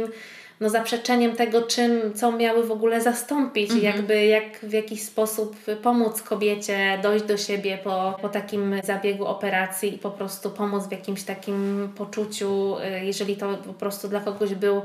[0.60, 3.96] no, zaprzeczeniem tego, czym, co miały w ogóle zastąpić mhm.
[3.96, 9.96] jakby jak w jakiś sposób pomóc kobiecie dojść do siebie po, po takim zabiegu operacji
[9.96, 14.56] i po prostu pomóc w jakimś takim poczuciu, y, jeżeli to po prostu dla kogoś
[14.56, 14.82] był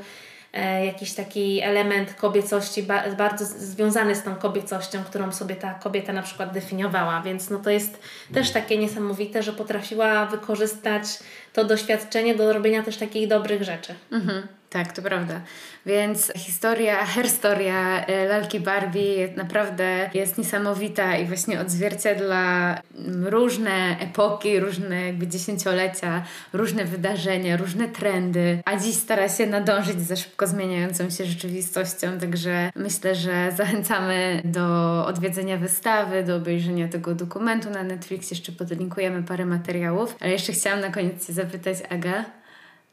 [0.52, 2.82] E, jakiś taki element kobiecości
[3.18, 7.70] bardzo związany z tą kobiecością, którą sobie ta kobieta na przykład definiowała, więc no to
[7.70, 8.00] jest
[8.34, 11.04] też takie niesamowite, że potrafiła wykorzystać
[11.52, 13.94] to doświadczenie do robienia też takich dobrych rzeczy.
[14.12, 14.46] Mhm.
[14.72, 15.40] Tak, to prawda.
[15.86, 22.78] Więc historia, herstoria e, lalki Barbie naprawdę jest niesamowita i właśnie odzwierciedla
[23.22, 30.16] różne epoki, różne jakby dziesięciolecia, różne wydarzenia, różne trendy, a dziś stara się nadążyć za
[30.16, 34.66] szybko zmieniającą się rzeczywistością, także myślę, że zachęcamy do
[35.06, 40.80] odwiedzenia wystawy, do obejrzenia tego dokumentu na Netflix, jeszcze podlinkujemy parę materiałów, ale jeszcze chciałam
[40.80, 42.24] na koniec Cię zapytać, Aga,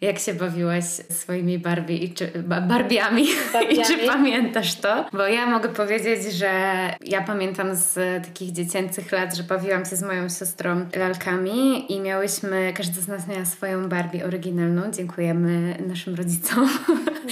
[0.02, 5.06] jak się bawiłaś swoimi Barbie i czy, Barbiami, Barbiami i czy pamiętasz to?
[5.14, 6.52] Bo ja mogę powiedzieć, że
[7.02, 12.74] ja pamiętam z takich dziecięcych lat, że bawiłam się z moją siostrą lalkami i miałyśmy,
[12.78, 14.92] każdy z nas miała swoją Barbie oryginalną.
[14.92, 16.70] Dziękujemy naszym rodzicom.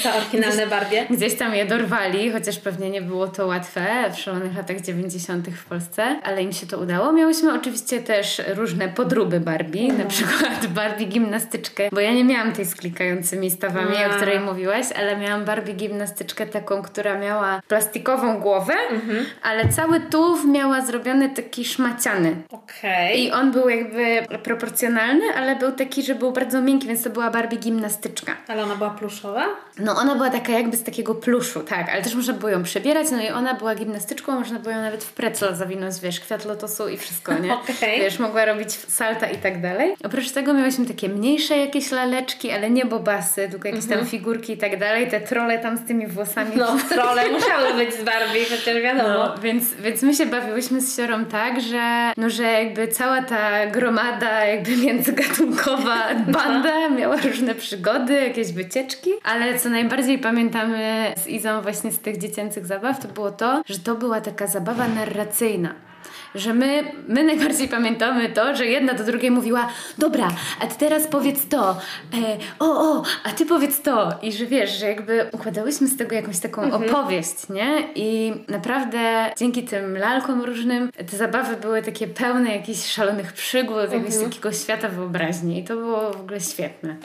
[0.03, 1.08] Za oryginalne Barbie.
[1.10, 5.47] Gdzieś tam je dorwali, chociaż pewnie nie było to łatwe w szalonych latach 90.
[5.49, 7.13] w Polsce, ale im się to udało.
[7.13, 9.97] Miałyśmy oczywiście też różne podróby Barbie, no.
[9.97, 14.85] na przykład Barbie gimnastyczkę, bo ja nie miałam tej z klikającymi stawami, o której mówiłaś,
[14.99, 19.25] ale miałam Barbie gimnastyczkę taką, która miała plastikową głowę, mhm.
[19.43, 22.35] ale cały tułów miała zrobiony taki szmaciany.
[22.51, 23.13] Okay.
[23.13, 27.31] I on był jakby proporcjonalny, ale był taki, że był bardzo miękki, więc to była
[27.31, 28.35] Barbie gimnastyczka.
[28.47, 29.45] Ale ona była pluszowa?
[29.79, 33.11] No ona była taka jakby z takiego pluszu, tak, ale też można było ją przebierać,
[33.11, 36.89] no i ona była gimnastyczką, można było ją nawet w pretzel zawinąć, wiesz, kwiat lotosu
[36.89, 37.53] i wszystko, nie?
[37.57, 37.97] okay.
[37.99, 39.95] Wiesz, mogła robić salta i tak dalej.
[40.03, 44.07] Oprócz tego miałyśmy takie mniejsze jakieś laleczki, ale nie bobasy, tylko jakieś tam mhm.
[44.07, 45.07] figurki i tak dalej.
[45.07, 46.51] Te trole tam z tymi włosami.
[46.55, 49.10] No, trole musiały być z Barbie, przecież wiadomo.
[49.10, 53.67] No, więc, więc my się bawiłyśmy z siorą tak, że, no, że jakby cała ta
[53.67, 61.62] gromada jakby międzygatunkowa banda miała różne przygody, jakieś wycieczki, ale co najbardziej pamiętamy z Izą
[61.62, 65.88] właśnie z tych dziecięcych zabaw, to było to, że to była taka zabawa narracyjna
[66.35, 70.27] że my, my najbardziej pamiętamy to, że jedna do drugiej mówiła dobra,
[70.59, 74.79] a ty teraz powiedz to, e, o, o, a ty powiedz to i że wiesz,
[74.79, 76.83] że jakby układałyśmy z tego jakąś taką mhm.
[76.83, 77.87] opowieść, nie?
[77.95, 84.03] I naprawdę dzięki tym lalkom różnym te zabawy były takie pełne jakichś szalonych przygód, mhm.
[84.03, 86.95] jakiegoś takiego świata wyobraźni i to było w ogóle świetne.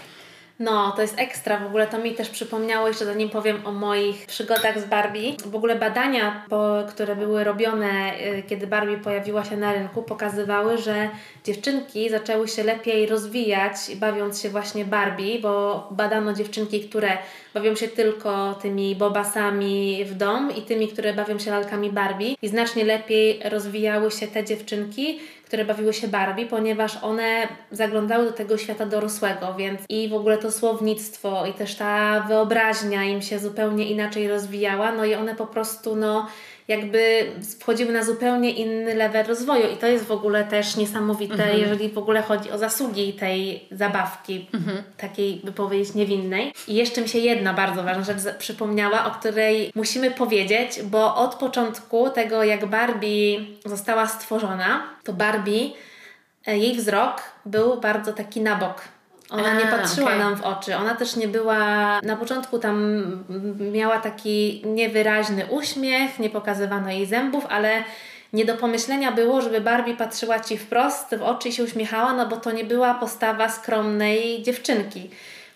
[0.63, 1.59] No, to jest ekstra.
[1.59, 5.33] W ogóle to mi też przypomniało, jeszcze zanim powiem o moich przygodach z Barbie.
[5.47, 6.47] W ogóle badania,
[6.89, 11.11] które były robione, y, kiedy Barbie pojawiła się na rynku, pokazywały, że
[11.45, 17.19] dziewczynki zaczęły się lepiej rozwijać, bawiąc się właśnie Barbie, bo badano dziewczynki, które
[17.55, 22.35] bawią się tylko tymi bobasami w dom i tymi, które bawią się lalkami Barbie.
[22.43, 25.21] I znacznie lepiej rozwijały się te dziewczynki,
[25.53, 30.39] które bawiły się Barbie, ponieważ one zaglądały do tego świata dorosłego, więc i w ogóle
[30.39, 35.47] to słownictwo i też ta wyobraźnia im się zupełnie inaczej rozwijała, no i one po
[35.47, 36.29] prostu no
[36.73, 37.27] jakby
[37.61, 41.59] wchodziły na zupełnie inny level rozwoju i to jest w ogóle też niesamowite, mhm.
[41.59, 44.83] jeżeli w ogóle chodzi o zasługi tej zabawki, mhm.
[44.97, 46.53] takiej by powiedzieć niewinnej.
[46.69, 51.35] I jeszcze mi się jedna bardzo ważna rzecz przypomniała, o której musimy powiedzieć, bo od
[51.35, 55.71] początku tego jak Barbie została stworzona, to Barbie,
[56.47, 58.83] e, jej wzrok był bardzo taki na bok
[59.33, 60.19] ona A, nie patrzyła okay.
[60.19, 60.77] nam w oczy.
[60.77, 62.01] Ona też nie była.
[62.03, 63.03] Na początku tam
[63.73, 67.85] miała taki niewyraźny uśmiech, nie pokazywano jej zębów, ale
[68.33, 72.27] nie do pomyślenia było, żeby Barbie patrzyła ci wprost w oczy i się uśmiechała, no
[72.27, 75.11] bo to nie była postawa skromnej dziewczynki.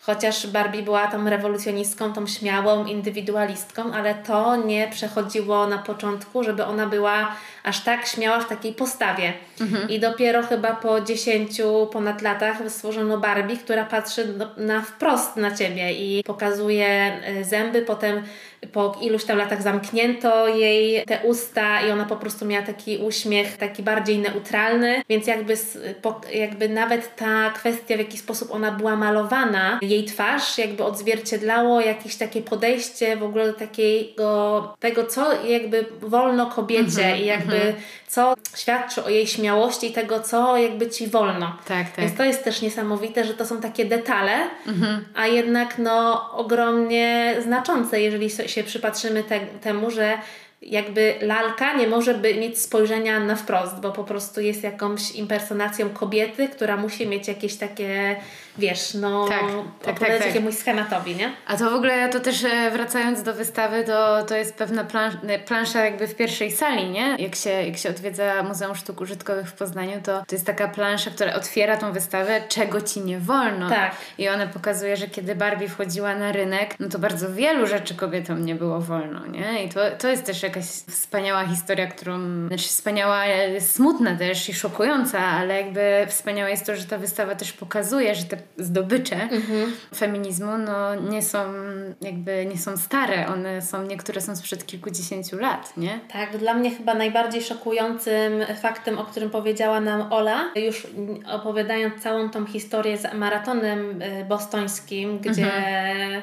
[0.07, 6.64] Chociaż Barbie była tą rewolucjonistką, tą śmiałą indywidualistką, ale to nie przechodziło na początku, żeby
[6.64, 9.32] ona była aż tak śmiała w takiej postawie.
[9.61, 9.88] Mhm.
[9.88, 11.61] I dopiero chyba po 10
[11.92, 18.22] ponad latach stworzono Barbie, która patrzy na wprost na ciebie i pokazuje e, zęby, potem
[18.73, 23.57] po iluś tam latach zamknięto jej te usta i ona po prostu miała taki uśmiech,
[23.57, 25.55] taki bardziej neutralny, więc jakby,
[26.35, 32.17] jakby nawet ta kwestia, w jaki sposób ona była malowana, jej twarz jakby odzwierciedlało jakieś
[32.17, 37.47] takie podejście w ogóle do takiego, tego co jakby wolno kobiecie mm -hmm, i jakby
[37.57, 37.75] jakby
[38.09, 41.57] co świadczy o jej śmiałości i tego, co jakby ci wolno.
[41.69, 42.01] Tak, tak.
[42.01, 44.33] Więc to jest też niesamowite, że to są takie detale,
[44.67, 45.05] mhm.
[45.14, 50.18] a jednak no ogromnie znaczące, jeżeli się przypatrzymy te, temu, że
[50.62, 55.90] jakby lalka nie może by mieć spojrzenia na wprost, bo po prostu jest jakąś impersonacją
[55.90, 58.16] kobiety, która musi mieć jakieś takie
[58.59, 59.42] wiesz, no tak,
[59.82, 60.26] tak, tak, tak.
[60.26, 61.32] jakiemuś schematowi, nie?
[61.46, 64.86] A to w ogóle, to też e, wracając do wystawy, to, to jest pewna
[65.26, 67.16] e, plansza jakby w pierwszej sali, nie?
[67.18, 71.11] Jak się, jak się odwiedza Muzeum Sztuk Użytkowych w Poznaniu, to to jest taka plansza,
[71.11, 73.68] która otwiera tą wystawę, czego ci nie wolno.
[73.68, 73.96] Tak.
[74.18, 78.44] I ona pokazuje, że kiedy Barbie wchodziła na rynek, no to bardzo wielu rzeczy kobietom
[78.44, 79.64] nie było wolno, nie?
[79.64, 83.22] I to, to jest też jakaś wspaniała historia, którą, znaczy wspaniała,
[83.61, 88.24] smutna też i szokująca, ale jakby wspaniałe jest to, że ta wystawa też pokazuje, że
[88.24, 89.72] te zdobycze mhm.
[89.94, 91.38] feminizmu no, nie są
[92.01, 96.01] jakby nie są stare, one są, niektóre są sprzed kilkudziesięciu lat, nie?
[96.12, 98.32] Tak, dla mnie chyba najbardziej szokującym
[98.62, 100.86] faktem, o którym powiedziała nam Ola, już
[101.26, 106.22] opowiadając całą tą historię z maratonem y, bostońskim, gdzie mhm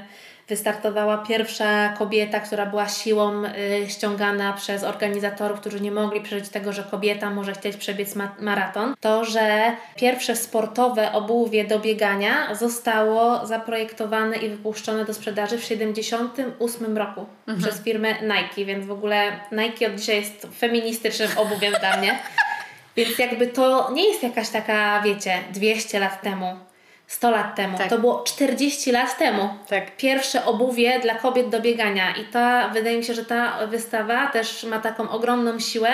[0.54, 6.74] wystartowała pierwsza kobieta, która była siłą y, ściągana przez organizatorów, którzy nie mogli przeżyć tego,
[6.74, 13.48] że kobieta może chcieć przebiec ma maraton, to, że pierwsze sportowe obuwie do biegania zostało
[13.48, 17.60] zaprojektowane i wypuszczone do sprzedaży w 1978 roku mhm.
[17.62, 22.20] przez firmę Nike, więc w ogóle Nike od dzisiaj jest feministycznym obuwiem dla mnie.
[22.96, 26.56] Więc jakby to nie jest jakaś taka, wiecie, 200 lat temu
[27.08, 27.78] 100 lat temu.
[27.78, 27.90] Tak.
[27.90, 29.50] To było 40 lat temu.
[29.68, 29.98] Tak.
[29.98, 32.16] Pierwsze obuwie dla kobiet do biegania.
[32.16, 35.92] I ta, wydaje mi się, że ta wystawa też ma taką ogromną siłę,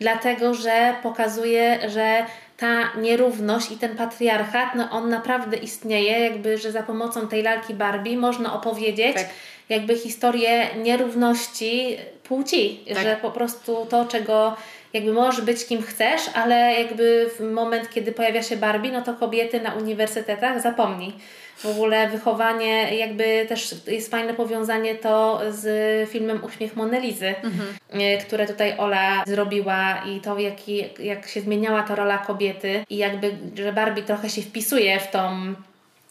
[0.00, 2.26] dlatego że pokazuje, że
[2.56, 7.74] ta nierówność i ten patriarchat, no on naprawdę istnieje, jakby, że za pomocą tej lalki
[7.74, 9.28] Barbie można opowiedzieć tak.
[9.68, 13.02] jakby historię nierówności płci, tak.
[13.02, 14.56] że po prostu to, czego
[14.92, 19.14] jakby możesz być kim chcesz, ale jakby w moment, kiedy pojawia się Barbie, no to
[19.14, 21.12] kobiety na uniwersytetach zapomnij.
[21.58, 27.76] W ogóle wychowanie, jakby też jest fajne powiązanie to z filmem Uśmiech Monelizy, mhm.
[27.90, 32.96] E, które tutaj Ola zrobiła i to jaki, jak się zmieniała ta rola kobiety i
[32.96, 35.54] jakby, że Barbie trochę się wpisuje w tą,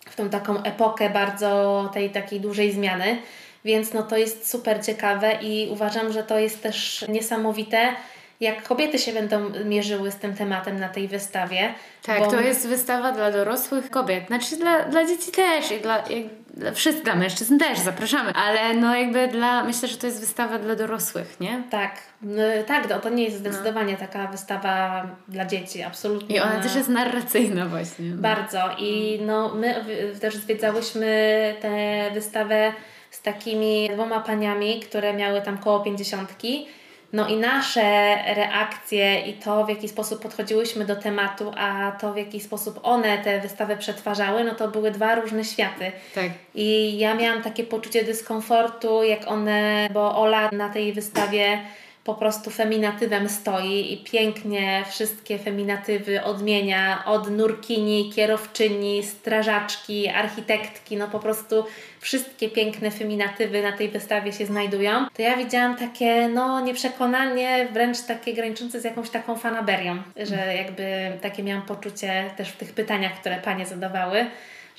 [0.06, 3.18] w tą taką epokę bardzo tej takiej dużej zmiany.
[3.66, 7.96] Więc no to jest super ciekawe i uważam, że to jest też niesamowite,
[8.40, 11.74] jak kobiety się będą mierzyły z tym tematem na tej wystawie.
[12.04, 12.32] Tak, bo...
[12.32, 16.72] to jest wystawa dla dorosłych kobiet, znaczy dla, dla dzieci też i dla, i dla
[16.72, 20.76] wszystkich, dla mężczyzn też zapraszamy, ale no jakby dla, myślę, że to jest wystawa dla
[20.76, 21.64] dorosłych, nie?
[21.70, 24.00] Tak, no, tak, no, to nie jest zdecydowanie no.
[24.00, 26.36] taka wystawa dla dzieci, absolutnie.
[26.36, 28.06] I ona też jest narracyjna właśnie.
[28.06, 29.86] Bardzo i no my
[30.22, 31.72] też zwiedzałyśmy tę
[32.14, 32.74] wystawę
[33.12, 36.68] z takimi dwoma paniami, które miały tam koło pięćdziesiątki
[37.14, 42.18] no i nasze reakcje i to, w jaki sposób podchodziłyśmy do tematu, a to, w
[42.18, 45.92] jaki sposób one tę wystawę przetwarzały, no to były dwa różne światy.
[46.16, 46.32] Tak.
[46.56, 51.60] I ja miałam takie poczucie dyskomfortu, jak one, bo Ola na tej wystawie
[52.08, 61.08] po prostu feminatywem stoi i pięknie wszystkie feminatywy odmienia od nurkini, kierowczyni, strażaczki, architektki, no
[61.08, 61.66] po prostu
[62.00, 68.02] wszystkie piękne feminatywy na tej wystawie się znajdują, to ja widziałam takie, no nieprzekonanie, wręcz
[68.02, 73.20] takie graniczące z jakąś taką fanaberią, że jakby takie miałam poczucie też w tych pytaniach,
[73.20, 74.26] które panie zadawały,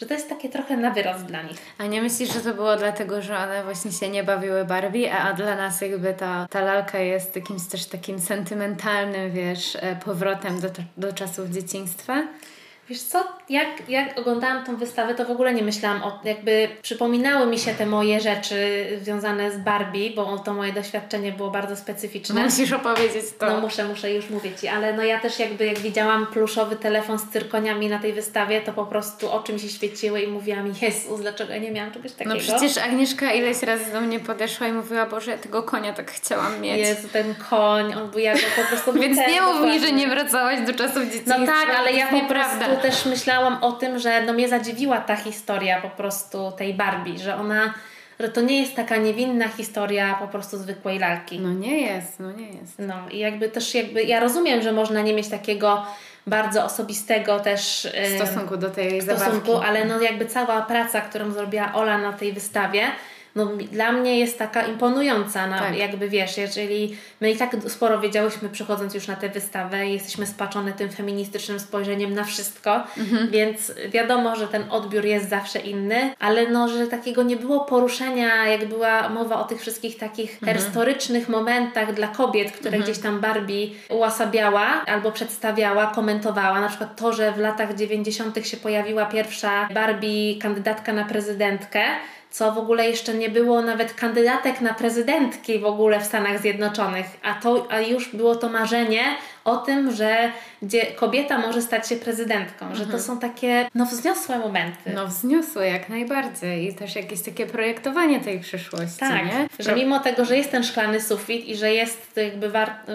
[0.01, 1.59] że to jest takie trochę na wyrost dla nich.
[1.79, 5.33] A nie myślisz, że to było dlatego, że one właśnie się nie bawiły Barbie, a
[5.33, 10.69] dla nas jakby ta, ta lalka jest jakimś też takim sentymentalnym, wiesz, e, powrotem do,
[10.97, 12.23] do czasów dzieciństwa?
[12.89, 17.47] Wiesz co, jak, jak oglądałam tą wystawę, to w ogóle nie myślałam o, jakby przypominały
[17.47, 22.45] mi się te moje rzeczy związane z Barbie, bo to moje doświadczenie było bardzo specyficzne.
[22.45, 23.47] Musisz opowiedzieć to.
[23.47, 27.19] No muszę, muszę, już mówię Ci, ale no ja też jakby jak widziałam pluszowy telefon
[27.19, 31.21] z cyrkoniami na tej wystawie, to po prostu oczy mi się świeciły i mówiłam, Jezus,
[31.21, 32.35] dlaczego ja nie miałam czegoś takiego?
[32.35, 36.11] No przecież Agnieszka ileś razy do mnie podeszła i mówiła, Boże, ja tego konia tak
[36.11, 36.79] chciałam mieć.
[36.79, 38.93] Jezu, ten koń, on był jak po prostu...
[39.03, 41.39] Więc nie mów mi, że nie wracałaś do czasów dzieciństwa.
[41.39, 45.17] No tak, ale ja po prostu też myślałam o tym, że no mnie zadziwiła ta
[45.17, 47.75] historia po prostu tej Barbie, że ona
[48.21, 51.41] że to nie jest taka niewinna historia po prostu zwykłej lalki.
[51.41, 52.79] No nie jest, no nie jest.
[52.79, 55.87] No i jakby też jakby, ja rozumiem, że można nie mieć takiego
[56.27, 59.69] bardzo osobistego też w stosunku do tej stosunku, zabawki.
[59.69, 62.83] ale no jakby cała praca, którą zrobiła Ola na tej wystawie,
[63.39, 65.47] no, dla mnie jest taka imponująca.
[65.47, 65.77] No, tak.
[65.77, 70.27] Jakby wiesz, jeżeli my i tak sporo wiedziałyśmy przychodząc już na tę wystawę i jesteśmy
[70.27, 73.31] spaczone tym feministycznym spojrzeniem na wszystko, mhm.
[73.31, 78.47] więc wiadomo, że ten odbiór jest zawsze inny, ale no, że takiego nie było poruszenia,
[78.47, 80.59] jak była mowa o tych wszystkich takich mhm.
[80.59, 82.83] historycznych momentach dla kobiet, które mhm.
[82.83, 86.61] gdzieś tam Barbie ułasabiała albo przedstawiała, komentowała.
[86.61, 88.47] Na przykład to, że w latach 90.
[88.47, 91.81] się pojawiła pierwsza Barbie kandydatka na prezydentkę,
[92.31, 97.07] co w ogóle jeszcze nie było nawet kandydatek na prezydentki w ogóle w Stanach Zjednoczonych,
[97.23, 99.03] a, to, a już było to marzenie
[99.45, 100.33] o tym, że
[100.63, 102.75] gdzie kobieta może stać się prezydentką, mhm.
[102.75, 103.03] że to mhm.
[103.03, 104.93] są takie no wzniosłe momenty.
[104.95, 109.49] No wzniosłe jak najbardziej i też jakieś takie projektowanie tej przyszłości, tak, nie?
[109.59, 112.51] że mimo tego, że jest ten szklany sufit i że jest jakby,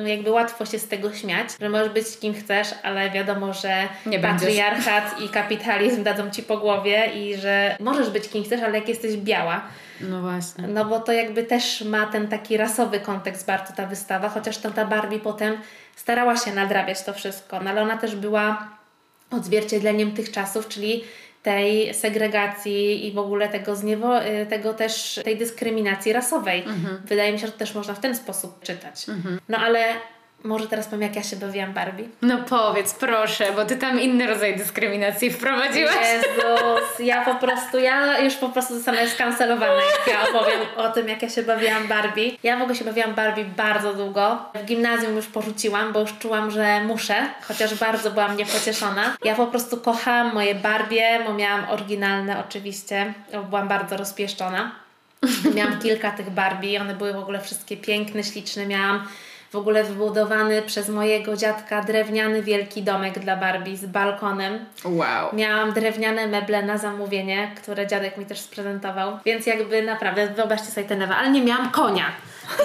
[0.05, 4.19] jakby łatwo się z tego śmiać, że możesz być kim chcesz, ale wiadomo, że Nie
[4.19, 5.29] patriarchat będziesz.
[5.29, 9.17] i kapitalizm dadzą Ci po głowie i że możesz być kim chcesz, ale jak jesteś
[9.17, 9.61] biała,
[10.01, 10.67] no właśnie.
[10.67, 14.71] No bo to jakby też ma ten taki rasowy kontekst bardzo ta wystawa, chociaż to
[14.71, 15.57] ta Barbie potem
[15.95, 18.69] starała się nadrabiać to wszystko, no ale ona też była
[19.31, 21.03] odzwierciedleniem tych czasów, czyli
[21.43, 26.59] tej segregacji i w ogóle tego, zniewo- y, tego też, tej dyskryminacji rasowej.
[26.61, 27.01] Mhm.
[27.05, 29.09] Wydaje mi się, że to też można w ten sposób czytać.
[29.09, 29.39] Mhm.
[29.49, 29.85] No ale
[30.43, 32.03] może teraz powiem, jak ja się bawiłam Barbie.
[32.21, 35.95] No powiedz, proszę, bo ty tam inny rodzaj dyskryminacji wprowadziłaś.
[36.13, 41.09] Jezus, ja po prostu, ja już po prostu zostanę skancelowana, jak ja opowiem o tym,
[41.09, 42.31] jak ja się bawiłam Barbie.
[42.43, 44.45] Ja w ogóle się bawiłam Barbie bardzo długo.
[44.55, 47.15] W gimnazjum już porzuciłam, bo już czułam, że muszę,
[47.47, 49.17] chociaż bardzo byłam niepocieszona.
[49.23, 53.13] Ja po prostu kochałam moje Barbie, bo miałam oryginalne oczywiście,
[53.49, 54.71] byłam bardzo rozpieszczona.
[55.55, 58.65] Miałam kilka tych Barbie, one były w ogóle wszystkie piękne, śliczne.
[58.65, 59.07] Miałam
[59.53, 64.65] w ogóle wybudowany przez mojego dziadka drewniany wielki domek dla Barbie z balkonem.
[64.85, 65.29] Wow.
[65.33, 70.87] Miałam drewniane meble na zamówienie, które dziadek mi też sprezentował, więc jakby naprawdę wyobraźcie sobie
[70.87, 72.05] ten ale nie miałam konia.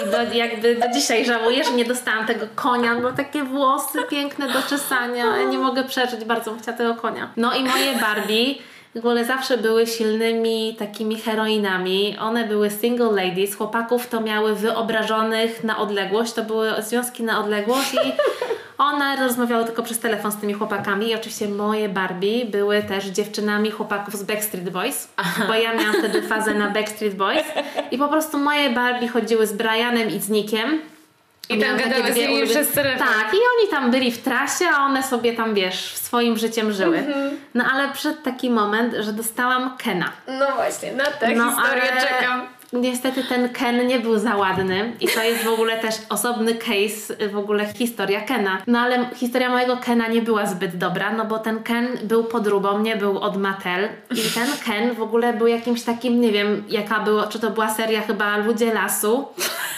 [0.07, 4.49] I do, jakby do dzisiaj żałuję, że nie dostałam tego konia, bo takie włosy piękne
[4.53, 7.29] do czesania, ja nie mogę przeżyć, bardzo bym chciała tego konia.
[7.37, 8.55] No i moje Barbie
[8.95, 12.17] w ogóle zawsze były silnymi takimi heroinami.
[12.19, 17.93] One były single ladies, chłopaków to miały wyobrażonych na odległość, to były związki na odległość
[17.93, 17.97] i
[18.77, 21.09] one rozmawiały tylko przez telefon z tymi chłopakami.
[21.09, 25.43] I oczywiście moje Barbie były też dziewczynami chłopaków z Backstreet Boys, Aha.
[25.47, 27.45] bo ja miałam wtedy fazę na Backstreet Boys.
[27.91, 30.81] I po prostu moje Barbie chodziły z Brianem i z Nickiem
[31.49, 33.07] i tam gadały z nimi przez telefon.
[33.07, 36.97] Tak, i oni tam byli w trasie, a one sobie tam, wiesz, swoim życiem żyły.
[36.97, 37.29] Mm-hmm.
[37.53, 40.11] No ale przed taki moment, że dostałam Kena.
[40.27, 42.01] No właśnie, na tę no, historię ale...
[42.01, 46.55] czekam niestety ten Ken nie był za ładny i to jest w ogóle też osobny
[46.55, 48.57] case, w ogóle historia Kena.
[48.67, 52.79] No ale historia mojego Kena nie była zbyt dobra, no bo ten Ken był podróbą,
[52.79, 56.99] nie był od Mattel i ten Ken w ogóle był jakimś takim, nie wiem jaka
[56.99, 59.27] była, czy to była seria chyba Ludzie Lasu,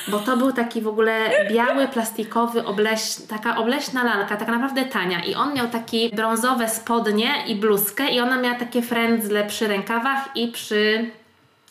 [0.07, 5.23] bo to był taki w ogóle biały, plastikowy, obleś, taka obleśna lalka, tak naprawdę tania
[5.23, 10.29] i on miał takie brązowe spodnie i bluzkę i ona miała takie frędzle przy rękawach
[10.35, 11.11] i przy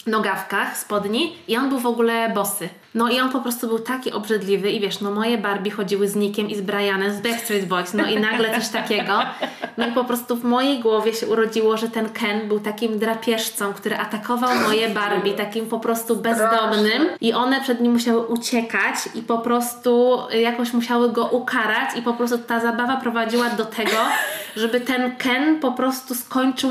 [0.06, 2.68] nogawkach spodni i on był w ogóle bosy.
[2.94, 6.16] No i on po prostu był taki obrzydliwy i wiesz, no moje Barbie chodziły z
[6.16, 9.18] Nickiem i z Brianem z Backstreet Boys, no i nagle coś takiego.
[9.76, 13.72] No i po prostu w mojej głowie się urodziło, że ten Ken był takim drapieżcą,
[13.72, 19.22] który atakował moje Barbie, takim po prostu bezdomnym i one przed nim musiały uciekać i
[19.22, 23.96] po prostu jakoś musiały go ukarać i po prostu ta zabawa prowadziła do tego,
[24.56, 26.70] żeby ten Ken po prostu skończył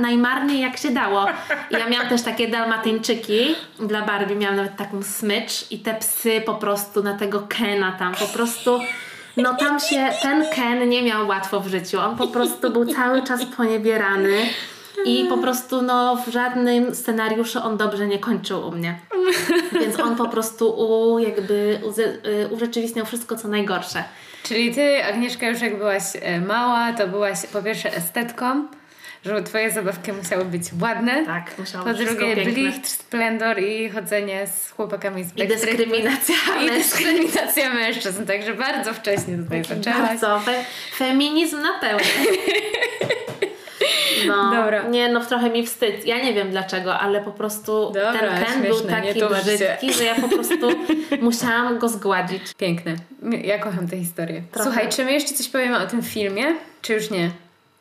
[0.00, 1.26] najmarniej jak się dało.
[1.70, 6.42] I ja miałam też takie dalmatyńczyki dla Barbie, miałam nawet taką smycz i te psy
[6.46, 8.80] po prostu na tego Kena tam po prostu
[9.36, 12.00] no tam się ten Ken nie miał łatwo w życiu.
[12.00, 14.36] On po prostu był cały czas poniebierany.
[15.04, 18.98] I po prostu no, w żadnym scenariuszu on dobrze nie kończył u mnie.
[19.80, 21.80] Więc on po prostu u, jakby
[22.26, 24.04] y, urzeczywistniał wszystko, co najgorsze.
[24.42, 28.68] Czyli ty, Agnieszka, już jak byłaś e, mała, to byłaś po pierwsze estetką,
[29.26, 31.26] że twoje zabawki musiały być ładne.
[31.26, 36.66] Tak, musiało Po drugie, blichtr, splendor i chodzenie z chłopakami z I Backstreet dyskryminacja Boys.
[36.66, 38.26] I dyskryminacja mężczyzn.
[38.26, 40.08] Także bardzo wcześnie tutaj zaczęłaś.
[40.08, 40.38] Bardzo.
[40.38, 40.64] Fe-
[40.96, 42.04] feminizm na pełni.
[44.26, 44.82] No, Dobra.
[44.82, 46.06] nie no, trochę mi wstyd.
[46.06, 50.04] Ja nie wiem dlaczego, ale po prostu Dobra, ten Ken był śmieszne, taki brzydki, że
[50.04, 50.68] ja po prostu
[51.20, 52.42] musiałam go zgładzić.
[52.58, 52.96] Piękne.
[53.44, 54.42] Ja kocham tę historię.
[54.52, 54.70] Trochę.
[54.70, 56.44] Słuchaj, czy my jeszcze coś powiemy o tym filmie?
[56.82, 57.30] Czy już nie?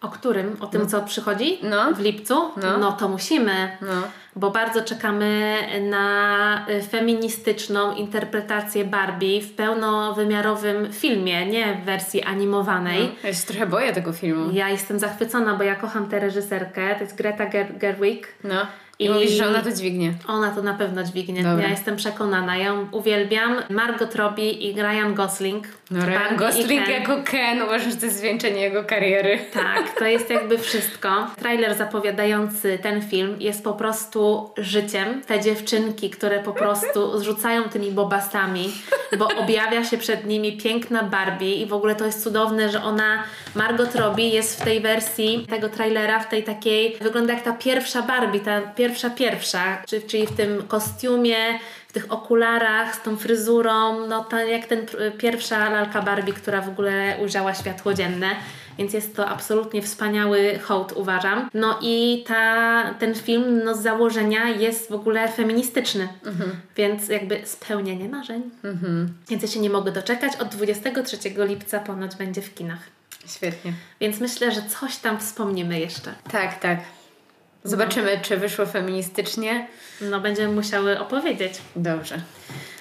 [0.05, 0.57] O którym?
[0.59, 1.59] O tym, co przychodzi?
[1.63, 1.91] No.
[1.93, 2.51] W lipcu?
[2.79, 2.91] No.
[2.91, 3.77] to musimy.
[3.81, 4.01] No.
[4.35, 5.57] Bo bardzo czekamy
[5.89, 13.11] na y, feministyczną interpretację Barbie w pełnowymiarowym filmie, nie w wersji animowanej.
[13.23, 14.51] Ja się trochę boję tego filmu.
[14.53, 16.95] Ja jestem zachwycona, bo ja kocham tę reżyserkę.
[16.95, 18.27] To jest Greta Ger- Gerwig.
[18.43, 18.67] No.
[18.99, 20.13] I, I- mówisz, że ona to dźwignie.
[20.27, 21.43] Ona to na pewno dźwignie.
[21.43, 21.63] Dobra.
[21.63, 22.57] Ja jestem przekonana.
[22.57, 23.55] Ja ją uwielbiam.
[23.69, 25.67] Margot Robbie i Ryan Gosling.
[25.91, 26.91] No, Ryan i Gosling Ken.
[27.01, 29.39] jako Ken uważam, że to jest zwieńczenie jego kariery.
[29.53, 31.27] Tak, to jest jakby wszystko.
[31.39, 35.21] Trailer zapowiadający ten film jest po prostu życiem.
[35.27, 38.73] Te dziewczynki, które po prostu zrzucają tymi bobasami,
[39.17, 43.23] bo objawia się przed nimi piękna Barbie i w ogóle to jest cudowne, że ona,
[43.55, 48.01] Margot Robbie jest w tej wersji tego trailera, w tej takiej, wygląda jak ta pierwsza
[48.01, 51.37] Barbie, ta pierwsza pierwsza, czy- czyli w tym kostiumie,
[51.87, 54.85] w tych okularach, z tą fryzurą, no to jak ten
[55.17, 58.29] pierwsza lalka Barbie, która w ogóle ujrzała światło dzienne.
[58.77, 61.49] Więc jest to absolutnie wspaniały hołd, uważam.
[61.53, 66.07] No i ta, ten film no, z założenia jest w ogóle feministyczny,
[66.77, 68.41] więc jakby spełnienie marzeń.
[69.29, 70.35] Więc ja się nie mogę doczekać.
[70.35, 72.79] Od 23 lipca ponoć będzie w kinach.
[73.27, 73.73] Świetnie.
[73.99, 76.13] Więc myślę, że coś tam wspomnimy jeszcze.
[76.31, 76.79] Tak, tak.
[77.65, 79.67] Zobaczymy, czy wyszło feministycznie.
[80.01, 81.53] No, będziemy musiały opowiedzieć.
[81.75, 82.15] Dobrze.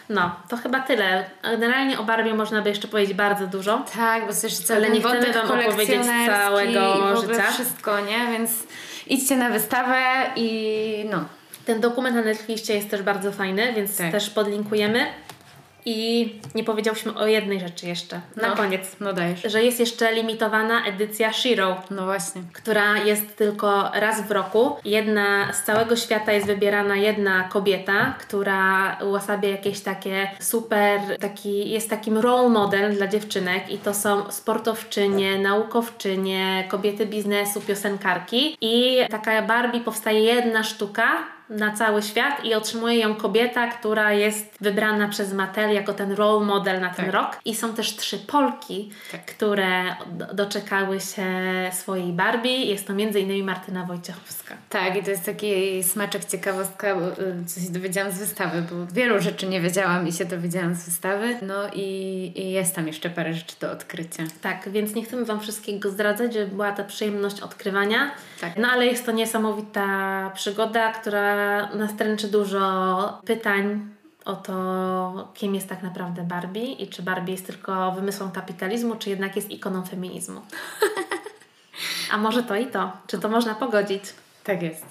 [0.08, 1.24] No, to chyba tyle.
[1.42, 3.84] Generalnie o Barbie można by jeszcze powiedzieć bardzo dużo.
[3.96, 7.52] Tak, bo też cały Ale nie chcemy wam opowiedzieć całego życia.
[7.52, 8.26] wszystko, nie?
[8.32, 8.50] Więc
[9.06, 10.02] idźcie na wystawę
[10.36, 11.24] i no.
[11.66, 14.12] Ten dokument na Netflixie jest też bardzo fajny, więc Tak.
[14.12, 15.06] też podlinkujemy.
[15.86, 18.56] I nie powiedziałyśmy o jednej rzeczy jeszcze, na No.
[18.56, 18.96] koniec.
[19.00, 19.42] No dajesz.
[19.44, 22.42] Że jest jeszcze limitowana edycja Shiro, No właśnie.
[22.52, 24.76] która jest tylko raz w roku.
[24.84, 31.90] Jedna z całego świata jest wybierana jedna kobieta, która uosabia jakieś takie super, taki, jest
[31.90, 39.42] takim role model dla dziewczynek i to są sportowczynie, naukowczynie, kobiety biznesu, piosenkarki i taka
[39.42, 41.08] Barbie powstaje jedna sztuka
[41.54, 46.44] na cały świat i otrzymuje ją kobieta, która jest wybrana przez Mattel jako ten role
[46.46, 47.14] model na ten Tak.
[47.14, 47.36] rok.
[47.44, 49.24] I są też trzy Polki, Tak.
[49.24, 51.24] które do, doczekały się
[51.72, 52.64] swojej Barbie.
[52.64, 53.44] Jest to m.in.
[53.44, 54.54] Martyna Wojciechowska.
[54.68, 59.20] Tak, i to jest taki smaczek, ciekawostka, y, co się dowiedziałam z wystawy, bo wielu
[59.20, 61.36] rzeczy nie wiedziałam i się dowiedziałam z wystawy.
[61.42, 61.80] No i,
[62.36, 64.22] i jest tam jeszcze parę rzeczy do odkrycia.
[64.40, 68.10] Tak, więc nie chcemy Wam wszystkiego zdradzać, żeby była ta przyjemność odkrywania.
[68.40, 68.52] Tak.
[68.56, 71.43] No ale jest to niesamowita przygoda, która
[71.74, 77.46] nas tręczy dużo pytań o to, kim jest tak naprawdę Barbie i czy Barbie jest
[77.46, 80.40] tylko wymysłem kapitalizmu, czy jednak jest ikoną feminizmu.
[82.12, 82.92] A może to i to?
[83.06, 84.02] Czy to można pogodzić?
[84.44, 84.84] Tak jest.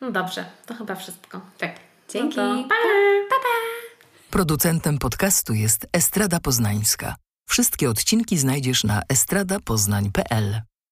[0.00, 1.40] No dobrze, to chyba wszystko.
[1.58, 1.72] Tak.
[2.08, 2.36] Dzięki.
[2.36, 2.74] No to pa!
[3.30, 3.48] Pa, pa!
[4.30, 7.14] Producentem podcastu jest Estrada Poznańska.
[7.48, 10.60] Wszystkie odcinki znajdziesz na estradapoznań.pl.